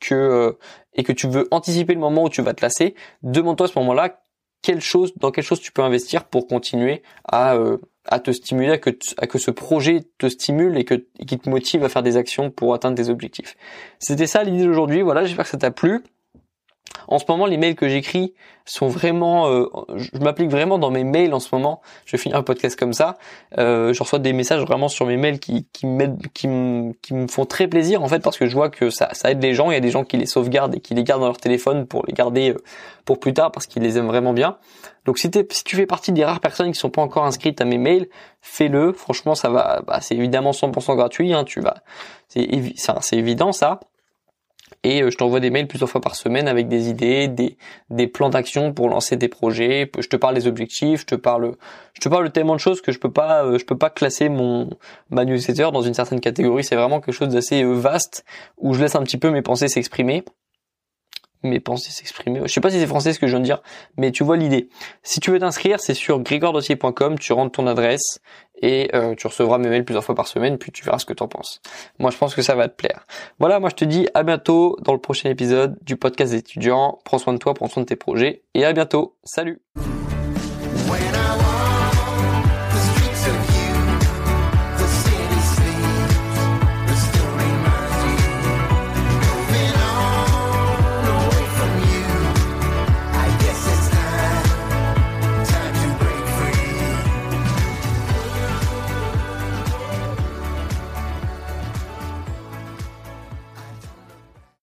que 0.00 0.14
euh, 0.14 0.58
et 0.94 1.04
que 1.04 1.12
tu 1.12 1.28
veux 1.28 1.48
anticiper 1.50 1.94
le 1.94 2.00
moment 2.00 2.24
où 2.24 2.28
tu 2.30 2.42
vas 2.42 2.54
te 2.54 2.62
lasser, 2.62 2.94
demande-toi 3.22 3.66
à 3.66 3.70
ce 3.70 3.78
moment-là 3.78 4.21
quelle 4.62 4.80
chose, 4.80 5.12
dans 5.16 5.30
quelle 5.30 5.44
chose 5.44 5.60
tu 5.60 5.72
peux 5.72 5.82
investir 5.82 6.24
pour 6.24 6.46
continuer 6.46 7.02
à, 7.24 7.56
euh, 7.56 7.78
à 8.06 8.20
te 8.20 8.30
stimuler, 8.30 8.70
à 8.70 8.78
que, 8.78 9.38
ce 9.38 9.50
projet 9.50 10.04
te 10.18 10.28
stimule 10.28 10.76
et 10.78 10.84
qui 10.84 11.38
te 11.38 11.50
motive 11.50 11.84
à 11.84 11.88
faire 11.88 12.02
des 12.02 12.16
actions 12.16 12.50
pour 12.50 12.74
atteindre 12.74 12.96
tes 12.96 13.08
objectifs. 13.08 13.56
C'était 13.98 14.26
ça 14.26 14.42
l'idée 14.42 14.64
d'aujourd'hui. 14.64 15.02
Voilà, 15.02 15.24
j'espère 15.24 15.44
que 15.44 15.50
ça 15.50 15.58
t'a 15.58 15.70
plu. 15.70 16.02
En 17.08 17.18
ce 17.18 17.24
moment, 17.28 17.46
les 17.46 17.56
mails 17.56 17.74
que 17.74 17.88
j'écris 17.88 18.34
sont 18.64 18.88
vraiment, 18.88 19.48
euh, 19.48 19.66
je 19.96 20.18
m'applique 20.18 20.50
vraiment 20.50 20.78
dans 20.78 20.90
mes 20.90 21.04
mails 21.04 21.34
en 21.34 21.40
ce 21.40 21.48
moment. 21.52 21.80
Je 22.04 22.16
finir 22.16 22.36
un 22.36 22.42
podcast 22.42 22.78
comme 22.78 22.92
ça. 22.92 23.18
Euh, 23.58 23.92
je 23.92 24.02
reçois 24.02 24.18
des 24.18 24.32
messages 24.32 24.62
vraiment 24.62 24.88
sur 24.88 25.06
mes 25.06 25.16
mails 25.16 25.40
qui 25.40 25.66
qui 25.72 25.86
qui 26.34 26.48
me 26.48 26.92
qui 27.02 27.14
font 27.28 27.44
très 27.44 27.66
plaisir 27.66 28.02
en 28.02 28.08
fait 28.08 28.20
parce 28.20 28.38
que 28.38 28.46
je 28.46 28.54
vois 28.54 28.70
que 28.70 28.90
ça 28.90 29.08
ça 29.12 29.30
aide 29.30 29.42
les 29.42 29.54
gens. 29.54 29.70
Il 29.70 29.74
y 29.74 29.76
a 29.76 29.80
des 29.80 29.90
gens 29.90 30.04
qui 30.04 30.16
les 30.16 30.26
sauvegardent 30.26 30.74
et 30.74 30.80
qui 30.80 30.94
les 30.94 31.04
gardent 31.04 31.22
dans 31.22 31.28
leur 31.28 31.38
téléphone 31.38 31.86
pour 31.86 32.04
les 32.06 32.12
garder 32.12 32.50
euh, 32.50 32.62
pour 33.04 33.18
plus 33.18 33.34
tard 33.34 33.50
parce 33.50 33.66
qu'ils 33.66 33.82
les 33.82 33.98
aiment 33.98 34.06
vraiment 34.06 34.32
bien. 34.32 34.56
Donc 35.04 35.18
si, 35.18 35.28
si 35.50 35.64
tu 35.64 35.76
fais 35.76 35.86
partie 35.86 36.12
des 36.12 36.24
rares 36.24 36.40
personnes 36.40 36.70
qui 36.70 36.78
sont 36.78 36.90
pas 36.90 37.02
encore 37.02 37.24
inscrites 37.24 37.60
à 37.60 37.64
mes 37.64 37.78
mails, 37.78 38.08
fais-le. 38.40 38.92
Franchement, 38.92 39.34
ça 39.34 39.50
va. 39.50 39.82
Bah, 39.86 40.00
c'est 40.00 40.14
évidemment 40.14 40.52
100% 40.52 40.94
gratuit. 40.94 41.32
Hein, 41.32 41.42
tu 41.44 41.60
vas, 41.60 41.78
c'est 42.28 43.16
évident 43.16 43.50
ça 43.50 43.80
et 44.84 45.02
euh, 45.02 45.10
je 45.10 45.16
t'envoie 45.16 45.40
des 45.40 45.50
mails 45.50 45.68
plusieurs 45.68 45.88
fois 45.88 46.00
par 46.00 46.16
semaine 46.16 46.48
avec 46.48 46.68
des 46.68 46.88
idées, 46.88 47.28
des, 47.28 48.06
plans 48.06 48.30
d'action 48.30 48.72
pour 48.72 48.88
lancer 48.88 49.16
des 49.16 49.28
projets. 49.28 49.90
Je 49.98 50.08
te 50.08 50.16
parle 50.16 50.34
des 50.34 50.46
objectifs, 50.46 51.00
je 51.00 51.06
te 51.06 51.14
parle, 51.14 51.54
je 51.94 52.00
te 52.00 52.08
parle 52.08 52.30
tellement 52.30 52.54
de 52.54 52.60
choses 52.60 52.80
que 52.82 52.92
je 52.92 52.98
peux 52.98 53.10
pas, 53.10 53.44
euh, 53.44 53.58
je 53.58 53.64
peux 53.64 53.78
pas 53.78 53.90
classer 53.90 54.28
mon 54.28 54.70
ma 55.10 55.24
newsletter 55.24 55.70
dans 55.72 55.82
une 55.82 55.94
certaine 55.94 56.20
catégorie. 56.20 56.64
C'est 56.64 56.76
vraiment 56.76 57.00
quelque 57.00 57.14
chose 57.14 57.28
d'assez 57.28 57.62
euh, 57.62 57.72
vaste 57.72 58.24
où 58.58 58.74
je 58.74 58.80
laisse 58.80 58.94
un 58.94 59.02
petit 59.02 59.18
peu 59.18 59.30
mes 59.30 59.42
pensées 59.42 59.68
s'exprimer 59.68 60.24
mes 61.42 61.60
pensées 61.60 61.90
s'exprimer. 61.90 62.40
Je 62.44 62.52
sais 62.52 62.60
pas 62.60 62.70
si 62.70 62.78
c'est 62.78 62.86
français 62.86 63.12
ce 63.12 63.18
que 63.18 63.26
je 63.26 63.32
viens 63.32 63.40
de 63.40 63.44
dire, 63.44 63.62
mais 63.96 64.10
tu 64.12 64.24
vois 64.24 64.36
l'idée. 64.36 64.68
Si 65.02 65.20
tu 65.20 65.30
veux 65.30 65.38
t'inscrire, 65.38 65.80
c'est 65.80 65.94
sur 65.94 66.20
grégoirdossier.com, 66.20 67.18
tu 67.18 67.32
rentres 67.32 67.52
ton 67.52 67.66
adresse 67.66 68.20
et 68.60 68.90
euh, 68.94 69.14
tu 69.14 69.26
recevras 69.26 69.58
mes 69.58 69.68
mails 69.68 69.84
plusieurs 69.84 70.04
fois 70.04 70.14
par 70.14 70.28
semaine, 70.28 70.56
puis 70.56 70.70
tu 70.70 70.84
verras 70.84 70.98
ce 70.98 71.04
que 71.04 71.12
tu 71.12 71.22
en 71.22 71.28
penses. 71.28 71.60
Moi, 71.98 72.10
je 72.10 72.16
pense 72.16 72.34
que 72.34 72.42
ça 72.42 72.54
va 72.54 72.68
te 72.68 72.76
plaire. 72.76 73.06
Voilà, 73.38 73.58
moi 73.58 73.70
je 73.70 73.74
te 73.74 73.84
dis 73.84 74.08
à 74.14 74.22
bientôt 74.22 74.76
dans 74.82 74.92
le 74.92 75.00
prochain 75.00 75.28
épisode 75.30 75.76
du 75.82 75.96
podcast 75.96 76.32
des 76.32 76.38
étudiants. 76.38 76.98
Prends 77.04 77.18
soin 77.18 77.32
de 77.32 77.38
toi, 77.38 77.54
prends 77.54 77.68
soin 77.68 77.82
de 77.82 77.88
tes 77.88 77.96
projets 77.96 78.42
et 78.54 78.64
à 78.64 78.72
bientôt. 78.72 79.16
Salut 79.24 79.60